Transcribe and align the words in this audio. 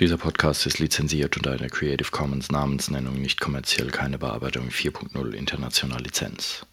Dieser 0.00 0.16
Podcast 0.16 0.64
ist 0.66 0.78
lizenziert 0.78 1.36
unter 1.36 1.52
einer 1.52 1.68
Creative 1.68 2.10
Commons 2.10 2.50
Namensnennung 2.50 3.20
nicht 3.20 3.38
kommerziell 3.38 3.88
keine 3.88 4.16
Bearbeitung 4.16 4.68
4.0 4.70 5.32
international 5.32 6.00
Lizenz. 6.00 6.64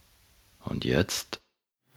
Und 0.63 0.85
jetzt? 0.85 1.39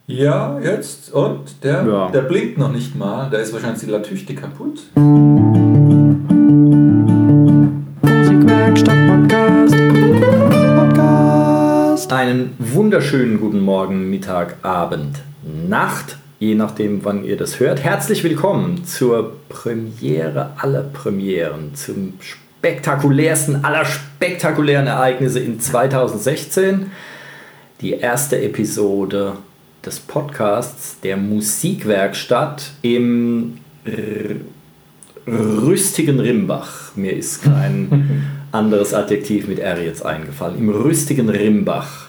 Ja, 0.08 0.58
jetzt. 0.58 1.12
Und? 1.12 1.62
Der, 1.62 1.86
Ja. 1.86 2.10
der 2.10 2.22
blinkt 2.22 2.58
noch 2.58 2.72
nicht 2.72 2.96
mal. 2.96 3.30
Da 3.30 3.38
ist 3.38 3.52
wahrscheinlich 3.52 3.84
die 3.84 3.90
Latüchte 3.90 4.34
kaputt. 4.34 4.80
Musikwerkstatt 8.02 9.08
Podcast. 9.08 9.76
Podcast. 10.74 12.12
Einen 12.12 12.56
wunderschönen 12.58 13.38
guten 13.38 13.60
Morgen, 13.60 14.10
Mittag, 14.10 14.56
Abend, 14.62 15.20
Nacht, 15.44 16.18
je 16.40 16.54
nachdem, 16.54 17.04
wann 17.04 17.22
ihr 17.24 17.36
das 17.36 17.60
hört. 17.60 17.84
Herzlich 17.84 18.24
willkommen 18.24 18.86
zur 18.86 19.36
Premiere 19.50 20.52
aller 20.56 20.82
Premieren, 20.82 21.74
zum 21.74 22.14
spektakulärsten 22.18 23.62
aller 23.62 23.84
spektakulären 23.84 24.86
Ereignisse 24.86 25.38
in 25.38 25.60
2016. 25.60 26.90
Die 27.82 27.92
erste 27.92 28.40
Episode 28.40 29.34
des 29.84 30.00
Podcasts 30.00 30.98
der 31.00 31.18
Musikwerkstatt 31.18 32.70
im 32.80 33.58
rüstigen 35.26 36.20
Rimbach. 36.20 36.96
Mir 36.96 37.12
ist 37.12 37.42
kein 37.42 38.22
anderes 38.52 38.94
Adjektiv 38.94 39.46
mit 39.46 39.58
R 39.58 39.82
jetzt 39.82 40.06
eingefallen. 40.06 40.58
Im 40.58 40.70
rüstigen 40.70 41.28
Rimbach. 41.28 42.08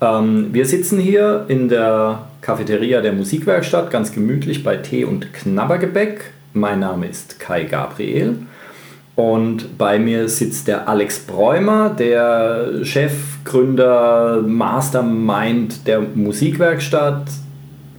Ähm, 0.00 0.50
wir 0.52 0.64
sitzen 0.64 1.00
hier 1.00 1.46
in 1.48 1.68
der 1.68 2.26
Cafeteria 2.44 3.00
der 3.00 3.14
Musikwerkstatt, 3.14 3.90
ganz 3.90 4.12
gemütlich 4.12 4.62
bei 4.62 4.76
Tee 4.76 5.06
und 5.06 5.32
Knabbergebäck. 5.32 6.32
Mein 6.52 6.80
Name 6.80 7.06
ist 7.06 7.40
Kai 7.40 7.64
Gabriel. 7.64 8.36
Und 9.16 9.78
bei 9.78 9.98
mir 9.98 10.28
sitzt 10.28 10.68
der 10.68 10.86
Alex 10.86 11.20
Bräumer, 11.20 11.88
der 11.88 12.84
Chef, 12.84 13.14
Gründer, 13.44 14.42
Mastermind 14.42 15.86
der 15.86 16.02
Musikwerkstatt. 16.02 17.28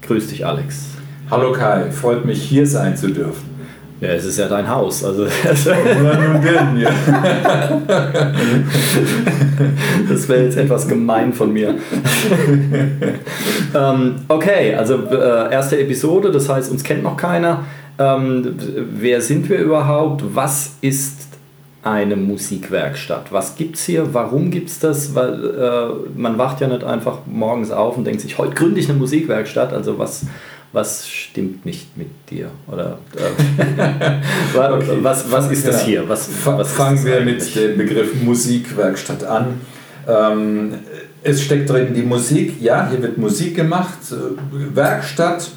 Grüß 0.04 0.28
dich, 0.28 0.46
Alex. 0.46 0.90
Hallo 1.32 1.52
Kai, 1.52 1.90
freut 1.90 2.24
mich 2.24 2.44
hier 2.44 2.68
sein 2.68 2.96
zu 2.96 3.08
dürfen. 3.08 3.55
Ja, 4.02 4.10
es 4.10 4.26
ist 4.26 4.38
ja 4.38 4.50
dein 4.50 4.70
Haus. 4.70 5.06
Also, 5.06 5.26
das 10.10 10.28
wäre 10.28 10.44
jetzt 10.44 10.58
etwas 10.58 10.88
gemein 10.88 11.32
von 11.32 11.54
mir. 11.54 11.76
ähm, 13.76 14.16
okay, 14.28 14.76
also 14.76 14.96
äh, 14.96 15.52
erste 15.52 15.80
Episode, 15.80 16.32
das 16.32 16.50
heißt, 16.50 16.72
uns 16.72 16.84
kennt 16.84 17.04
noch 17.04 17.16
keiner. 17.16 17.64
Ähm, 17.98 18.56
wer 18.92 19.22
sind 19.22 19.50
wir 19.50 19.60
überhaupt? 19.60 20.24
Was 20.34 20.76
ist 20.82 21.26
eine 21.86 22.18
Musikwerkstatt? 22.18 23.32
Was 23.32 23.56
gibt 23.56 23.76
es 23.78 23.86
hier? 23.86 24.14
Warum 24.14 24.52
gibt 24.52 24.70
es 24.70 24.80
das? 24.80 25.16
Weil 25.16 25.56
äh, 25.56 26.20
man 26.20 26.38
wacht 26.38 26.60
ja 26.60 26.68
nicht 26.68 26.84
einfach 26.84 27.20
morgens 27.28 27.72
auf 27.72 27.96
und 27.98 28.06
denkt 28.06 28.22
sich, 28.22 28.38
heute 28.38 28.56
gründe 28.56 28.80
ich 28.80 28.90
eine 28.90 28.98
Musikwerkstatt. 28.98 29.72
Also 29.72 29.98
was, 29.98 30.26
was 30.76 31.08
stimmt 31.08 31.66
nicht 31.66 31.98
mit 31.98 32.10
dir? 32.30 32.52
Oder 32.68 33.00
äh, 33.16 34.20
Okay. 34.58 34.98
was, 35.02 35.32
was 35.32 35.52
ist 35.52 35.68
das 35.68 35.84
hier? 35.84 36.08
Was, 36.08 36.30
was 36.46 36.72
Fangen 36.72 37.04
wir 37.04 37.18
eigentlich? 37.18 37.56
mit 37.56 37.64
dem 37.64 37.78
Begriff 37.78 38.22
Musikwerkstatt 38.22 39.24
an. 39.24 39.62
Ähm, 40.08 40.74
es 41.24 41.42
steckt 41.42 41.70
drin 41.70 41.94
die 41.96 42.04
Musik, 42.04 42.62
ja, 42.62 42.88
hier 42.90 43.02
wird 43.02 43.18
Musik 43.18 43.56
gemacht, 43.56 43.98
äh, 44.12 44.76
Werkstatt 44.76 45.50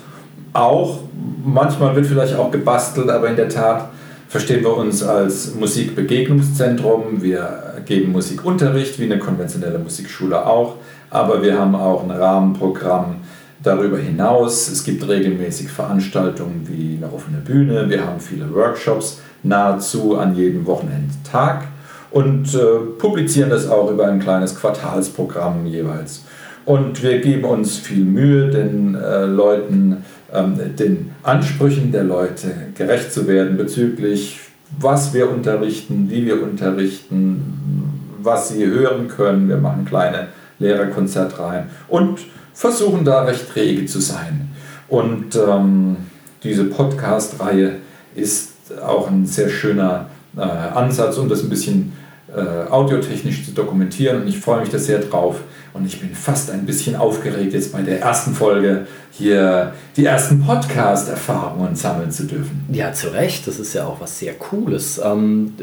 auch, 0.54 1.00
manchmal 1.44 1.94
wird 1.94 2.06
vielleicht 2.06 2.34
auch 2.36 2.50
gebastelt, 2.50 3.10
aber 3.10 3.28
in 3.28 3.36
der 3.36 3.48
Tat 3.48 3.90
verstehen 4.28 4.62
wir 4.62 4.76
uns 4.76 5.02
als 5.02 5.54
Musikbegegnungszentrum. 5.54 7.22
Wir 7.22 7.82
geben 7.84 8.12
Musikunterricht, 8.12 8.98
wie 8.98 9.04
eine 9.04 9.18
konventionelle 9.18 9.78
Musikschule 9.78 10.46
auch, 10.46 10.76
aber 11.10 11.42
wir 11.42 11.58
haben 11.58 11.74
auch 11.74 12.02
ein 12.02 12.10
Rahmenprogramm 12.10 13.16
darüber 13.62 13.98
hinaus. 13.98 14.68
Es 14.68 14.84
gibt 14.84 15.06
regelmäßig 15.06 15.68
Veranstaltungen 15.68 16.66
wie 16.68 16.96
eine 16.96 17.12
offene 17.12 17.38
Bühne, 17.38 17.88
wir 17.88 18.04
haben 18.04 18.20
viele 18.20 18.52
Workshops, 18.54 19.20
nahezu 19.42 20.16
an 20.16 20.34
jedem 20.34 20.66
Wochenendtag 20.66 21.64
und 22.10 22.54
äh, 22.54 22.58
publizieren 22.98 23.50
das 23.50 23.68
auch 23.68 23.90
über 23.90 24.06
ein 24.06 24.20
kleines 24.20 24.54
Quartalsprogramm 24.54 25.66
jeweils. 25.66 26.24
Und 26.64 27.02
wir 27.02 27.20
geben 27.20 27.44
uns 27.44 27.78
viel 27.78 28.04
Mühe, 28.04 28.50
den 28.50 28.94
äh, 28.94 29.24
Leuten, 29.24 30.04
ähm, 30.32 30.58
den 30.76 31.12
Ansprüchen 31.22 31.92
der 31.92 32.04
Leute 32.04 32.50
gerecht 32.74 33.12
zu 33.12 33.26
werden 33.26 33.56
bezüglich, 33.56 34.40
was 34.78 35.14
wir 35.14 35.30
unterrichten, 35.30 36.08
wie 36.10 36.26
wir 36.26 36.42
unterrichten, 36.42 38.18
was 38.20 38.50
sie 38.50 38.66
hören 38.66 39.08
können. 39.08 39.48
Wir 39.48 39.56
machen 39.56 39.86
kleine 39.86 40.28
Lehrerkonzertreihen 40.58 41.68
und 41.88 42.20
versuchen 42.58 43.04
da 43.04 43.22
recht 43.22 43.54
rege 43.54 43.86
zu 43.86 44.00
sein. 44.00 44.50
Und 44.88 45.36
ähm, 45.36 45.96
diese 46.42 46.64
Podcast-Reihe 46.64 47.76
ist 48.16 48.50
auch 48.82 49.08
ein 49.08 49.26
sehr 49.26 49.48
schöner 49.48 50.10
äh, 50.36 50.40
Ansatz, 50.40 51.18
um 51.18 51.28
das 51.28 51.44
ein 51.44 51.50
bisschen 51.50 51.92
äh, 52.34 52.68
audiotechnisch 52.68 53.44
zu 53.44 53.52
dokumentieren. 53.52 54.22
Und 54.22 54.28
ich 54.28 54.40
freue 54.40 54.62
mich 54.62 54.70
da 54.70 54.78
sehr 54.80 54.98
drauf. 54.98 55.36
Und 55.74 55.86
ich 55.86 56.00
bin 56.00 56.14
fast 56.14 56.50
ein 56.50 56.66
bisschen 56.66 56.96
aufgeregt, 56.96 57.52
jetzt 57.52 57.72
bei 57.72 57.82
der 57.82 58.00
ersten 58.00 58.34
Folge 58.34 58.86
hier 59.10 59.72
die 59.96 60.04
ersten 60.04 60.44
Podcast-Erfahrungen 60.44 61.74
sammeln 61.74 62.10
zu 62.10 62.24
dürfen. 62.24 62.64
Ja, 62.72 62.92
zu 62.92 63.08
Recht. 63.12 63.46
Das 63.46 63.58
ist 63.58 63.74
ja 63.74 63.84
auch 63.86 64.00
was 64.00 64.18
sehr 64.18 64.34
Cooles. 64.34 65.00
Ähm, 65.04 65.54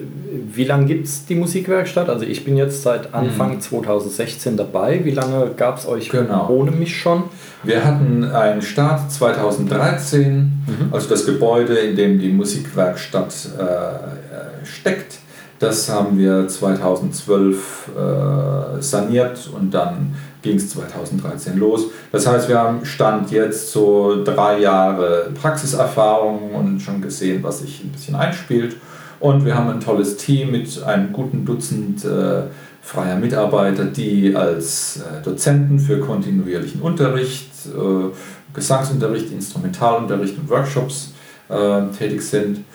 wie 0.54 0.66
lange 0.66 0.86
gibt 0.86 1.06
es 1.08 1.26
die 1.26 1.36
Musikwerkstatt? 1.36 2.10
Also 2.10 2.26
ich 2.26 2.44
bin 2.46 2.58
jetzt 2.58 2.84
seit 2.84 3.14
Anfang 3.14 3.60
2016 3.62 4.58
dabei. 4.58 5.04
Wie 5.06 5.12
lange 5.12 5.52
gab 5.56 5.78
es 5.78 5.86
euch 5.88 6.10
Genau. 6.10 6.50
ohne 6.50 6.72
mich 6.72 6.96
schon? 6.98 7.24
Wir 7.64 7.84
hatten 7.86 8.24
einen 8.26 8.62
Start 8.62 9.12
2013, 9.12 10.52
also 10.92 11.10
das 11.10 11.26
Gebäude, 11.26 11.76
in 11.78 11.96
dem 11.96 12.20
die 12.20 12.30
Musikwerkstatt 12.30 13.34
äh, 13.58 13.64
äh, 13.64 14.66
steckt. 14.66 15.20
Das 15.60 15.90
haben 15.90 16.18
wir 16.18 16.48
2012 16.48 17.90
äh, 17.96 18.82
saniert 18.82 19.50
und 19.54 19.74
dann 19.74 20.14
ging 20.42 20.58
es 20.58 20.70
2013 20.72 21.58
los. 21.58 21.86
Das 22.12 22.28
heißt, 22.28 22.50
wir 22.50 22.60
haben 22.60 22.86
Stand 22.86 23.32
jetzt 23.32 23.72
so 23.72 24.24
drei 24.24 24.60
Jahre 24.60 25.32
Praxiserfahrung 25.42 26.54
und 26.54 26.82
schon 26.82 27.02
gesehen, 27.02 27.42
was 27.42 27.60
sich 27.60 27.84
ein 27.84 27.92
bisschen 27.92 28.16
einspielt. 28.16 28.76
Und 29.20 29.46
wir 29.46 29.56
haben 29.56 29.70
ein 29.70 29.80
tolles 29.80 30.18
Team 30.18 30.52
mit 30.52 30.84
einem 30.84 31.14
guten 31.14 31.46
Dutzend 31.46 32.04
äh, 32.04 32.44
freier 32.82 33.16
Mitarbeiter, 33.16 33.86
die 33.86 34.36
als 34.36 34.98
äh, 34.98 35.24
Dozenten 35.24 35.80
für 35.80 36.00
kontinuierlichen 36.00 36.82
Unterricht, 36.82 37.50
äh, 37.66 38.14
Gesangsunterricht, 38.54 39.32
Instrumentalunterricht 39.32 40.38
und 40.38 40.50
Workshops 40.50 41.14
äh, 41.50 41.82
tätig 41.98 42.22
sind. 42.22 42.66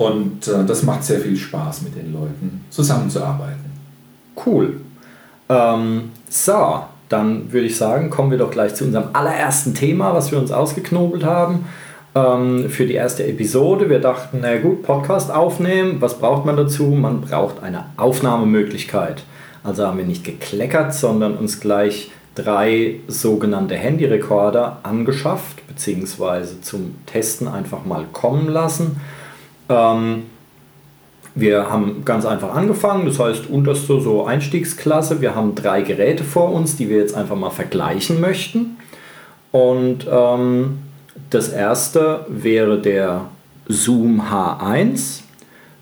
Und 0.00 0.48
äh, 0.48 0.64
das 0.64 0.82
macht 0.82 1.04
sehr 1.04 1.20
viel 1.20 1.36
Spaß, 1.36 1.82
mit 1.82 1.94
den 1.94 2.14
Leuten 2.14 2.64
zusammenzuarbeiten. 2.70 3.66
Cool. 4.46 4.80
Ähm, 5.50 6.12
so, 6.30 6.84
dann 7.10 7.52
würde 7.52 7.66
ich 7.66 7.76
sagen, 7.76 8.08
kommen 8.08 8.30
wir 8.30 8.38
doch 8.38 8.50
gleich 8.50 8.74
zu 8.74 8.86
unserem 8.86 9.08
allerersten 9.12 9.74
Thema, 9.74 10.14
was 10.14 10.32
wir 10.32 10.38
uns 10.38 10.52
ausgeknobelt 10.52 11.22
haben. 11.22 11.66
Ähm, 12.14 12.70
für 12.70 12.86
die 12.86 12.94
erste 12.94 13.26
Episode. 13.26 13.90
Wir 13.90 13.98
dachten, 13.98 14.38
na 14.40 14.56
gut, 14.56 14.84
Podcast 14.84 15.30
aufnehmen, 15.30 16.00
was 16.00 16.18
braucht 16.18 16.46
man 16.46 16.56
dazu? 16.56 16.84
Man 16.84 17.20
braucht 17.20 17.62
eine 17.62 17.84
Aufnahmemöglichkeit. 17.98 19.22
Also 19.62 19.86
haben 19.86 19.98
wir 19.98 20.06
nicht 20.06 20.24
gekleckert, 20.24 20.94
sondern 20.94 21.36
uns 21.36 21.60
gleich 21.60 22.10
drei 22.34 23.00
sogenannte 23.06 23.74
Handyrekorder 23.74 24.78
angeschafft, 24.82 25.66
beziehungsweise 25.68 26.62
zum 26.62 26.94
Testen 27.04 27.48
einfach 27.48 27.84
mal 27.84 28.06
kommen 28.14 28.48
lassen. 28.48 28.96
Ähm, 29.70 30.24
wir 31.34 31.70
haben 31.70 32.04
ganz 32.04 32.26
einfach 32.26 32.54
angefangen, 32.54 33.06
das 33.06 33.18
heißt 33.18 33.48
unterste 33.48 34.00
so 34.00 34.24
Einstiegsklasse. 34.24 35.20
Wir 35.20 35.34
haben 35.36 35.54
drei 35.54 35.82
Geräte 35.82 36.24
vor 36.24 36.52
uns, 36.52 36.76
die 36.76 36.88
wir 36.88 36.98
jetzt 36.98 37.14
einfach 37.14 37.36
mal 37.36 37.50
vergleichen 37.50 38.20
möchten. 38.20 38.76
Und 39.52 40.06
ähm, 40.10 40.80
das 41.30 41.48
erste 41.48 42.26
wäre 42.28 42.80
der 42.80 43.26
Zoom 43.68 44.22
H1. 44.22 45.22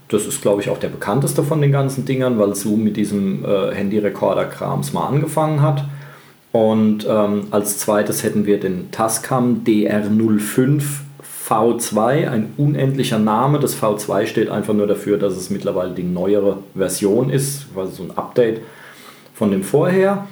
Das 0.09 0.27
ist, 0.27 0.43
glaube 0.43 0.63
ich, 0.63 0.71
auch 0.71 0.79
der 0.79 0.89
bekannteste 0.89 1.43
von 1.43 1.61
den 1.61 1.73
ganzen 1.73 2.05
Dingern, 2.05 2.39
weil 2.39 2.55
Zoom 2.55 2.85
mit 2.85 2.97
diesem 2.97 3.45
äh, 3.45 3.75
Handyrekorder-Krams 3.75 4.93
mal 4.93 5.07
angefangen 5.07 5.63
hat. 5.63 5.85
Und 6.53 7.07
ähm, 7.09 7.49
als 7.51 7.79
zweites 7.79 8.23
hätten 8.23 8.47
wir 8.47 8.61
den 8.61 8.91
Tascam 8.91 9.63
DR05 9.67 10.83
V2, 11.49 12.29
ein 12.29 12.53
unendlicher 12.57 13.19
Name. 13.19 13.59
Das 13.59 13.81
V2 13.81 14.27
steht 14.27 14.51
einfach 14.51 14.75
nur 14.75 14.87
dafür, 14.87 15.19
dass 15.19 15.37
es 15.37 15.51
mittlerweile 15.51 15.93
die 15.93 16.03
neuere 16.03 16.59
Version 16.75 17.31
ist, 17.31 17.73
quasi 17.73 17.97
so 17.97 18.03
ein 18.03 18.17
Update 18.17 18.61
von 19.35 19.51
dem 19.51 19.63
vorher. 19.63 20.27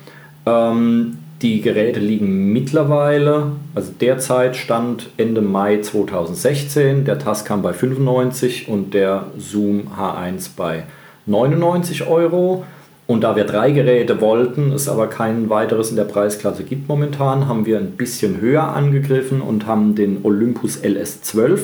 Ähm, 0.45 1.19
Die 1.43 1.61
Geräte 1.61 2.01
liegen 2.01 2.51
mittlerweile, 2.55 3.53
also 3.75 3.93
derzeit 4.01 4.57
stand 4.57 5.11
Ende 5.19 5.43
Mai 5.43 5.83
2016, 5.83 7.05
der 7.05 7.19
Tascam 7.19 7.61
bei 7.61 7.75
95 7.75 8.69
und 8.69 8.95
der 8.95 9.27
Zoom 9.37 9.89
H1 9.99 10.53
bei 10.57 10.85
99 11.27 12.07
Euro. 12.07 12.65
Und 13.07 13.21
da 13.23 13.37
wir 13.37 13.45
drei 13.45 13.71
Geräte 13.71 14.21
wollten, 14.21 14.73
es 14.73 14.89
aber 14.89 15.07
kein 15.07 15.49
weiteres 15.49 15.91
in 15.91 15.97
der 15.97 16.05
Preisklasse 16.05 16.65
gibt 16.65 16.89
momentan, 16.89 17.47
haben 17.47 17.65
wir 17.65 17.79
ein 17.79 17.93
bisschen 17.93 18.41
höher 18.41 18.65
angegriffen 18.65 19.41
und 19.41 19.67
haben 19.67 19.95
den 19.95 20.25
Olympus 20.25 20.83
LS12 20.83 21.61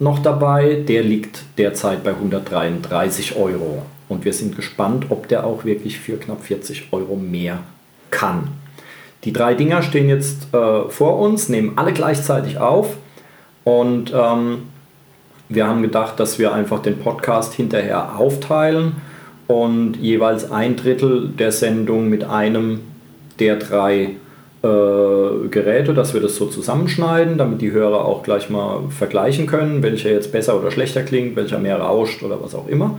noch 0.00 0.18
dabei. 0.18 0.82
Der 0.88 1.04
liegt 1.04 1.44
derzeit 1.58 2.02
bei 2.02 2.10
133 2.10 3.36
Euro. 3.36 3.82
Und 4.08 4.24
wir 4.24 4.32
sind 4.32 4.56
gespannt, 4.56 5.06
ob 5.10 5.28
der 5.28 5.46
auch 5.46 5.64
wirklich 5.64 6.00
für 6.00 6.16
knapp 6.16 6.42
40 6.42 6.88
Euro 6.92 7.14
mehr 7.14 7.60
kann. 8.10 8.48
Die 9.22 9.32
drei 9.32 9.54
Dinger 9.54 9.82
stehen 9.82 10.08
jetzt 10.08 10.52
äh, 10.52 10.88
vor 10.88 11.18
uns, 11.18 11.48
nehmen 11.48 11.72
alle 11.76 11.92
gleichzeitig 11.92 12.58
auf 12.58 12.96
und 13.64 14.12
ähm, 14.14 14.64
wir 15.48 15.66
haben 15.66 15.82
gedacht, 15.82 16.20
dass 16.20 16.38
wir 16.38 16.52
einfach 16.52 16.80
den 16.82 16.98
Podcast 16.98 17.54
hinterher 17.54 18.18
aufteilen 18.18 18.96
und 19.46 19.96
jeweils 19.96 20.50
ein 20.50 20.76
Drittel 20.76 21.28
der 21.28 21.52
Sendung 21.52 22.08
mit 22.08 22.24
einem 22.24 22.80
der 23.38 23.56
drei 23.56 24.16
äh, 24.62 25.48
Geräte, 25.50 25.92
dass 25.92 26.14
wir 26.14 26.20
das 26.20 26.36
so 26.36 26.46
zusammenschneiden, 26.46 27.36
damit 27.36 27.60
die 27.60 27.72
Hörer 27.72 28.04
auch 28.04 28.22
gleich 28.22 28.48
mal 28.48 28.88
vergleichen 28.88 29.46
können, 29.46 29.82
welcher 29.82 30.10
jetzt 30.10 30.32
besser 30.32 30.58
oder 30.58 30.70
schlechter 30.70 31.02
klingt, 31.02 31.36
welcher 31.36 31.58
mehr 31.58 31.78
rauscht 31.78 32.22
oder 32.22 32.42
was 32.42 32.54
auch 32.54 32.68
immer. 32.68 32.98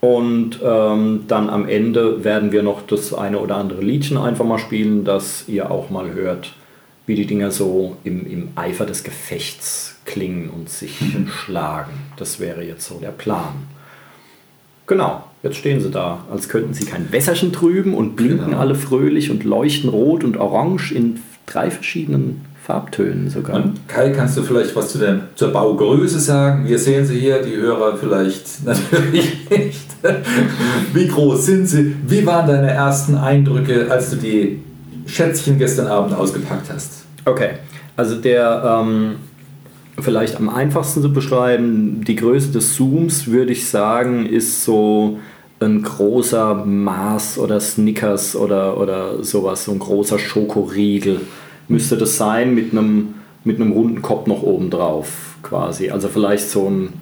Und 0.00 0.60
ähm, 0.64 1.24
dann 1.28 1.50
am 1.50 1.68
Ende 1.68 2.24
werden 2.24 2.52
wir 2.52 2.62
noch 2.62 2.82
das 2.86 3.12
eine 3.14 3.38
oder 3.38 3.56
andere 3.56 3.82
Liedchen 3.82 4.16
einfach 4.16 4.44
mal 4.44 4.58
spielen, 4.58 5.04
dass 5.04 5.48
ihr 5.48 5.70
auch 5.70 5.90
mal 5.90 6.12
hört, 6.12 6.52
wie 7.06 7.14
die 7.14 7.26
Dinger 7.26 7.50
so 7.50 7.96
im, 8.04 8.26
im 8.30 8.48
Eifer 8.54 8.86
des 8.86 9.02
Gefechts 9.02 9.96
klingen 10.04 10.50
und 10.50 10.68
sich 10.68 11.00
mhm. 11.00 11.28
schlagen. 11.44 11.92
Das 12.16 12.38
wäre 12.40 12.62
jetzt 12.62 12.86
so 12.86 12.98
der 13.00 13.08
Plan. 13.08 13.54
Genau, 14.88 15.22
jetzt 15.42 15.56
stehen 15.56 15.80
sie 15.80 15.90
da, 15.90 16.24
als 16.32 16.48
könnten 16.48 16.72
sie 16.72 16.86
kein 16.86 17.12
Wässerchen 17.12 17.52
trüben 17.52 17.94
und 17.94 18.16
blinken 18.16 18.46
genau. 18.46 18.58
alle 18.58 18.74
fröhlich 18.74 19.30
und 19.30 19.44
leuchten 19.44 19.90
rot 19.90 20.24
und 20.24 20.38
orange 20.38 20.92
in 20.92 21.20
drei 21.44 21.70
verschiedenen 21.70 22.46
Farbtönen 22.64 23.28
sogar. 23.28 23.56
Und 23.56 23.86
Kai, 23.86 24.10
kannst 24.10 24.36
du 24.38 24.42
vielleicht 24.42 24.74
was 24.74 24.92
zu 24.92 24.98
der, 24.98 25.20
zur 25.34 25.52
Baugröße 25.52 26.18
sagen? 26.18 26.66
Wir 26.66 26.78
sehen 26.78 27.04
sie 27.06 27.18
hier, 27.18 27.42
die 27.42 27.56
Hörer 27.56 27.96
vielleicht 27.98 28.46
natürlich 28.64 29.50
nicht. 29.50 29.88
Wie 30.94 31.06
groß 31.06 31.44
sind 31.44 31.66
sie? 31.66 31.94
Wie 32.06 32.24
waren 32.24 32.46
deine 32.46 32.70
ersten 32.70 33.14
Eindrücke, 33.14 33.90
als 33.90 34.10
du 34.10 34.16
die 34.16 34.62
Schätzchen 35.06 35.58
gestern 35.58 35.86
Abend 35.86 36.14
ausgepackt 36.14 36.70
hast? 36.72 37.04
Okay, 37.26 37.50
also 37.94 38.16
der 38.16 38.80
ähm, 38.82 39.16
vielleicht 40.00 40.36
am 40.36 40.48
einfachsten 40.48 41.02
zu 41.02 41.12
beschreiben, 41.12 42.04
die 42.06 42.16
Größe 42.16 42.52
des 42.52 42.74
Zooms 42.74 43.26
würde 43.26 43.52
ich 43.52 43.68
sagen, 43.68 44.26
ist 44.26 44.64
so 44.64 45.18
ein 45.60 45.82
großer 45.82 46.54
Mars 46.64 47.38
oder 47.38 47.60
Snickers 47.60 48.36
oder, 48.36 48.80
oder 48.80 49.24
sowas, 49.24 49.64
so 49.64 49.72
ein 49.72 49.78
großer 49.78 50.18
Schokoriegel 50.18 51.20
müsste 51.68 51.96
das 51.96 52.16
sein 52.16 52.54
mit 52.54 52.72
einem, 52.72 53.14
mit 53.44 53.60
einem 53.60 53.72
runden 53.72 54.02
Kopf 54.02 54.26
noch 54.26 54.42
oben 54.42 54.70
drauf 54.70 55.36
quasi. 55.42 55.90
Also 55.90 56.08
vielleicht 56.08 56.48
so 56.48 56.68
ein, 56.68 56.92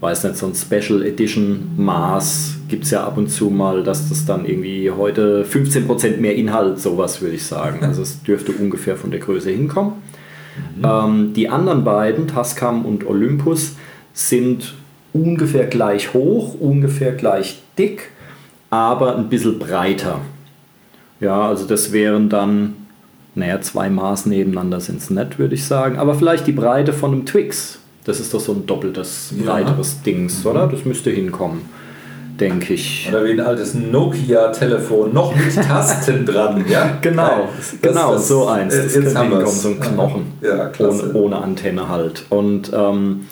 weiß 0.00 0.24
nicht, 0.24 0.36
so 0.36 0.46
ein 0.46 0.54
Special 0.54 1.02
Edition 1.02 1.70
Maß 1.76 2.56
gibt 2.68 2.84
es 2.84 2.90
ja 2.90 3.04
ab 3.04 3.16
und 3.16 3.28
zu 3.28 3.50
mal, 3.50 3.82
dass 3.82 4.08
das 4.08 4.26
dann 4.26 4.44
irgendwie 4.44 4.90
heute 4.90 5.44
15% 5.44 6.18
mehr 6.18 6.36
Inhalt, 6.36 6.80
sowas 6.80 7.20
würde 7.20 7.36
ich 7.36 7.44
sagen. 7.44 7.84
Also 7.84 8.02
es 8.02 8.22
dürfte 8.22 8.52
ungefähr 8.52 8.96
von 8.96 9.10
der 9.10 9.20
Größe 9.20 9.50
hinkommen. 9.50 9.94
Mhm. 10.76 10.84
Ähm, 10.84 11.32
die 11.34 11.48
anderen 11.48 11.84
beiden, 11.84 12.28
Tascam 12.28 12.84
und 12.84 13.06
Olympus, 13.06 13.76
sind 14.12 14.74
ungefähr 15.12 15.66
gleich 15.66 16.14
hoch, 16.14 16.54
ungefähr 16.58 17.12
gleich 17.12 17.62
dick, 17.78 18.10
aber 18.70 19.16
ein 19.16 19.28
bisschen 19.28 19.58
breiter. 19.58 20.20
Ja, 21.20 21.48
also 21.48 21.66
das 21.66 21.92
wären 21.92 22.28
dann 22.28 22.74
naja, 23.34 23.60
zwei 23.60 23.88
Maß 23.88 24.26
nebeneinander 24.26 24.80
sind 24.80 24.98
es 24.98 25.10
nicht, 25.10 25.38
würde 25.38 25.54
ich 25.54 25.64
sagen. 25.64 25.98
Aber 25.98 26.14
vielleicht 26.14 26.46
die 26.46 26.52
Breite 26.52 26.92
von 26.92 27.12
einem 27.12 27.26
Twix. 27.26 27.78
Das 28.04 28.18
ist 28.18 28.32
doch 28.34 28.40
so 28.40 28.52
ein 28.52 28.66
doppeltes, 28.66 29.34
breiteres 29.44 29.96
ja. 29.96 30.12
Dings, 30.12 30.44
oder? 30.46 30.66
Das 30.66 30.84
müsste 30.84 31.10
hinkommen, 31.10 31.62
denke 32.40 32.74
ich. 32.74 33.06
Oder 33.08 33.24
wie 33.24 33.32
ein 33.32 33.40
altes 33.40 33.74
Nokia-Telefon, 33.74 35.12
noch 35.12 35.34
mit 35.34 35.54
Tasten 35.68 36.24
dran, 36.24 36.64
ja? 36.68 36.98
Genau, 37.00 37.48
das, 37.56 37.74
genau, 37.80 38.14
das, 38.14 38.28
so 38.28 38.48
eins. 38.48 38.74
Das 38.74 38.92
könnte 38.92 39.20
hinkommen, 39.20 39.46
so 39.46 39.68
ein 39.68 39.80
Knochen. 39.80 40.32
Ja, 40.40 40.70
ohne, 40.78 41.12
ohne, 41.12 41.36
Antenne 41.38 41.88
halt. 41.88 42.24
Und 42.30 42.72
ähm, 42.74 43.26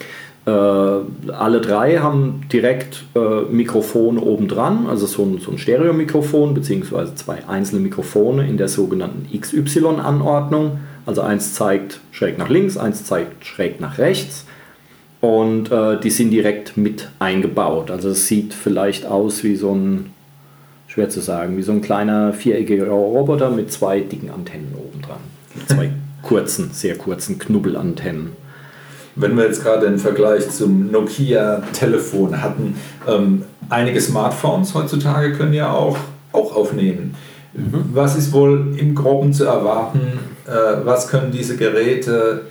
äh, 0.47 0.51
alle 0.51 1.61
drei 1.61 1.99
haben 1.99 2.43
direkt 2.53 3.05
äh, 3.15 3.43
Mikrofone 3.51 4.21
obendran, 4.21 4.87
also 4.89 5.07
so 5.07 5.25
ein, 5.25 5.41
so 5.41 5.51
ein 5.51 5.59
Stereo-Mikrofon, 5.59 6.55
beziehungsweise 6.55 7.15
zwei 7.15 7.47
einzelne 7.49 7.81
Mikrofone 7.81 8.47
in 8.47 8.57
der 8.57 8.69
sogenannten 8.69 9.29
XY-Anordnung. 9.39 10.81
Also 11.07 11.23
eins 11.23 11.55
zeigt 11.55 12.01
schräg 12.13 12.39
nach 12.39 12.51
links, 12.51 12.77
eins 12.77 13.05
zeigt 13.05 13.47
schräg 13.47 13.81
nach 13.81 13.99
rechts. 13.99 14.45
Und 15.21 15.73
äh, 15.73 15.99
die 15.99 16.11
sind 16.11 16.31
direkt 16.31 16.77
mit 16.77 17.09
eingebaut. 17.19 17.91
Also 17.91 18.11
es 18.11 18.27
sieht 18.29 18.55
vielleicht 18.55 19.05
aus 19.05 19.43
wie 19.43 19.57
so 19.57 19.75
ein, 19.75 20.11
schwer 20.87 21.09
zu 21.09 21.21
sagen, 21.21 21.57
wie 21.57 21.63
so 21.63 21.73
ein 21.73 21.81
kleiner 21.81 22.33
viereckiger 22.33 22.87
Roboter 22.87 23.51
mit 23.51 23.73
zwei 23.73 24.01
dicken 24.01 24.31
Antennen 24.31 24.75
obendran. 24.77 25.19
Zwei 25.67 25.91
kurzen, 26.23 26.71
sehr 26.73 26.97
kurzen 26.97 27.39
Knubbelantennen. 27.39 28.31
Wenn 29.17 29.37
wir 29.37 29.45
jetzt 29.45 29.65
gerade 29.65 29.87
den 29.87 29.99
Vergleich 29.99 30.49
zum 30.51 30.93
Nokia-Telefon 30.93 32.41
hatten, 32.41 32.77
ähm, 33.09 33.43
einige 33.69 34.01
Smartphones 34.01 34.75
heutzutage 34.75 35.33
können 35.33 35.55
ja 35.55 35.73
auch, 35.73 35.97
auch 36.33 36.55
aufnehmen. 36.55 37.17
Mhm. 37.53 37.87
Was 37.93 38.17
ist 38.17 38.33
wohl 38.33 38.77
im 38.79 38.95
Groben 38.95 39.33
zu 39.33 39.45
erwarten? 39.45 40.21
Äh, 40.47 40.85
was 40.85 41.09
können 41.09 41.33
diese 41.33 41.57
Geräte 41.57 42.43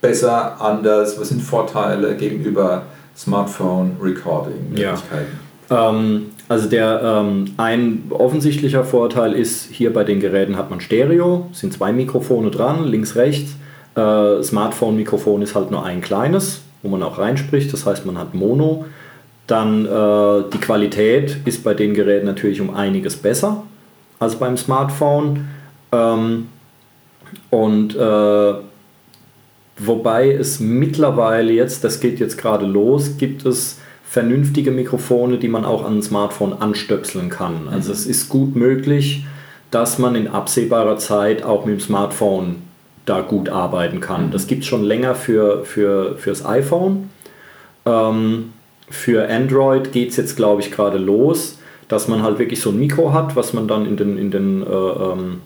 besser, 0.00 0.60
anders? 0.60 1.20
Was 1.20 1.28
sind 1.28 1.42
Vorteile 1.42 2.16
gegenüber 2.16 2.82
Smartphone-Recording-Möglichkeiten? 3.16 5.38
Ja. 5.70 5.90
Ähm, 5.90 6.30
also 6.48 6.68
der 6.68 7.00
ähm, 7.02 7.54
ein 7.56 8.04
offensichtlicher 8.10 8.84
Vorteil 8.84 9.32
ist, 9.32 9.68
hier 9.70 9.92
bei 9.92 10.04
den 10.04 10.20
Geräten 10.20 10.56
hat 10.56 10.70
man 10.70 10.80
Stereo, 10.80 11.48
sind 11.52 11.72
zwei 11.72 11.92
Mikrofone 11.92 12.50
dran, 12.50 12.84
links, 12.84 13.16
rechts 13.16 13.56
äh, 13.96 14.42
Smartphone-Mikrofon 14.42 15.42
ist 15.42 15.54
halt 15.54 15.70
nur 15.70 15.84
ein 15.84 16.02
kleines, 16.02 16.62
wo 16.82 16.90
man 16.90 17.02
auch 17.02 17.18
reinspricht, 17.18 17.72
das 17.72 17.86
heißt 17.86 18.06
man 18.06 18.18
hat 18.18 18.34
Mono. 18.34 18.84
Dann 19.46 19.86
äh, 19.86 20.50
die 20.52 20.58
Qualität 20.58 21.38
ist 21.44 21.64
bei 21.64 21.72
den 21.72 21.94
Geräten 21.94 22.26
natürlich 22.26 22.60
um 22.60 22.74
einiges 22.74 23.16
besser 23.16 23.62
als 24.18 24.36
beim 24.36 24.56
Smartphone. 24.56 25.48
Ähm, 25.92 26.48
und 27.50 27.96
äh, 27.96 28.54
wobei 29.78 30.30
es 30.32 30.60
mittlerweile 30.60 31.52
jetzt, 31.52 31.84
das 31.84 32.00
geht 32.00 32.18
jetzt 32.20 32.38
gerade 32.38 32.66
los, 32.66 33.18
gibt 33.18 33.44
es 33.44 33.78
vernünftige 34.08 34.70
Mikrofone, 34.70 35.38
die 35.38 35.48
man 35.48 35.64
auch 35.64 35.84
an 35.84 35.98
ein 35.98 36.02
Smartphone 36.02 36.54
anstöpseln 36.54 37.28
kann. 37.28 37.68
Also 37.70 37.88
mhm. 37.88 37.94
es 37.94 38.06
ist 38.06 38.28
gut 38.28 38.56
möglich, 38.56 39.26
dass 39.70 39.98
man 39.98 40.14
in 40.14 40.28
absehbarer 40.28 40.96
Zeit 40.96 41.42
auch 41.42 41.66
mit 41.66 41.74
dem 41.74 41.80
Smartphone 41.80 42.62
da 43.04 43.20
gut 43.20 43.48
arbeiten 43.48 44.00
kann. 44.00 44.26
Mhm. 44.26 44.30
Das 44.30 44.46
gibt 44.46 44.62
es 44.62 44.68
schon 44.68 44.84
länger 44.84 45.14
für, 45.14 45.64
für, 45.64 46.16
fürs 46.16 46.46
iPhone. 46.46 47.10
Ähm, 47.84 48.52
für 48.88 49.28
Android 49.28 49.92
geht 49.92 50.10
es 50.10 50.16
jetzt, 50.16 50.36
glaube 50.36 50.62
ich, 50.62 50.70
gerade 50.70 50.98
los, 50.98 51.58
dass 51.88 52.08
man 52.08 52.22
halt 52.22 52.38
wirklich 52.38 52.60
so 52.60 52.70
ein 52.70 52.78
Mikro 52.78 53.12
hat, 53.12 53.36
was 53.36 53.52
man 53.52 53.68
dann 53.68 53.86
in 53.86 53.96
den, 53.96 54.16
in 54.16 54.30
den, 54.30 54.62
äh, 54.62 54.66
ähm, 54.66 55.40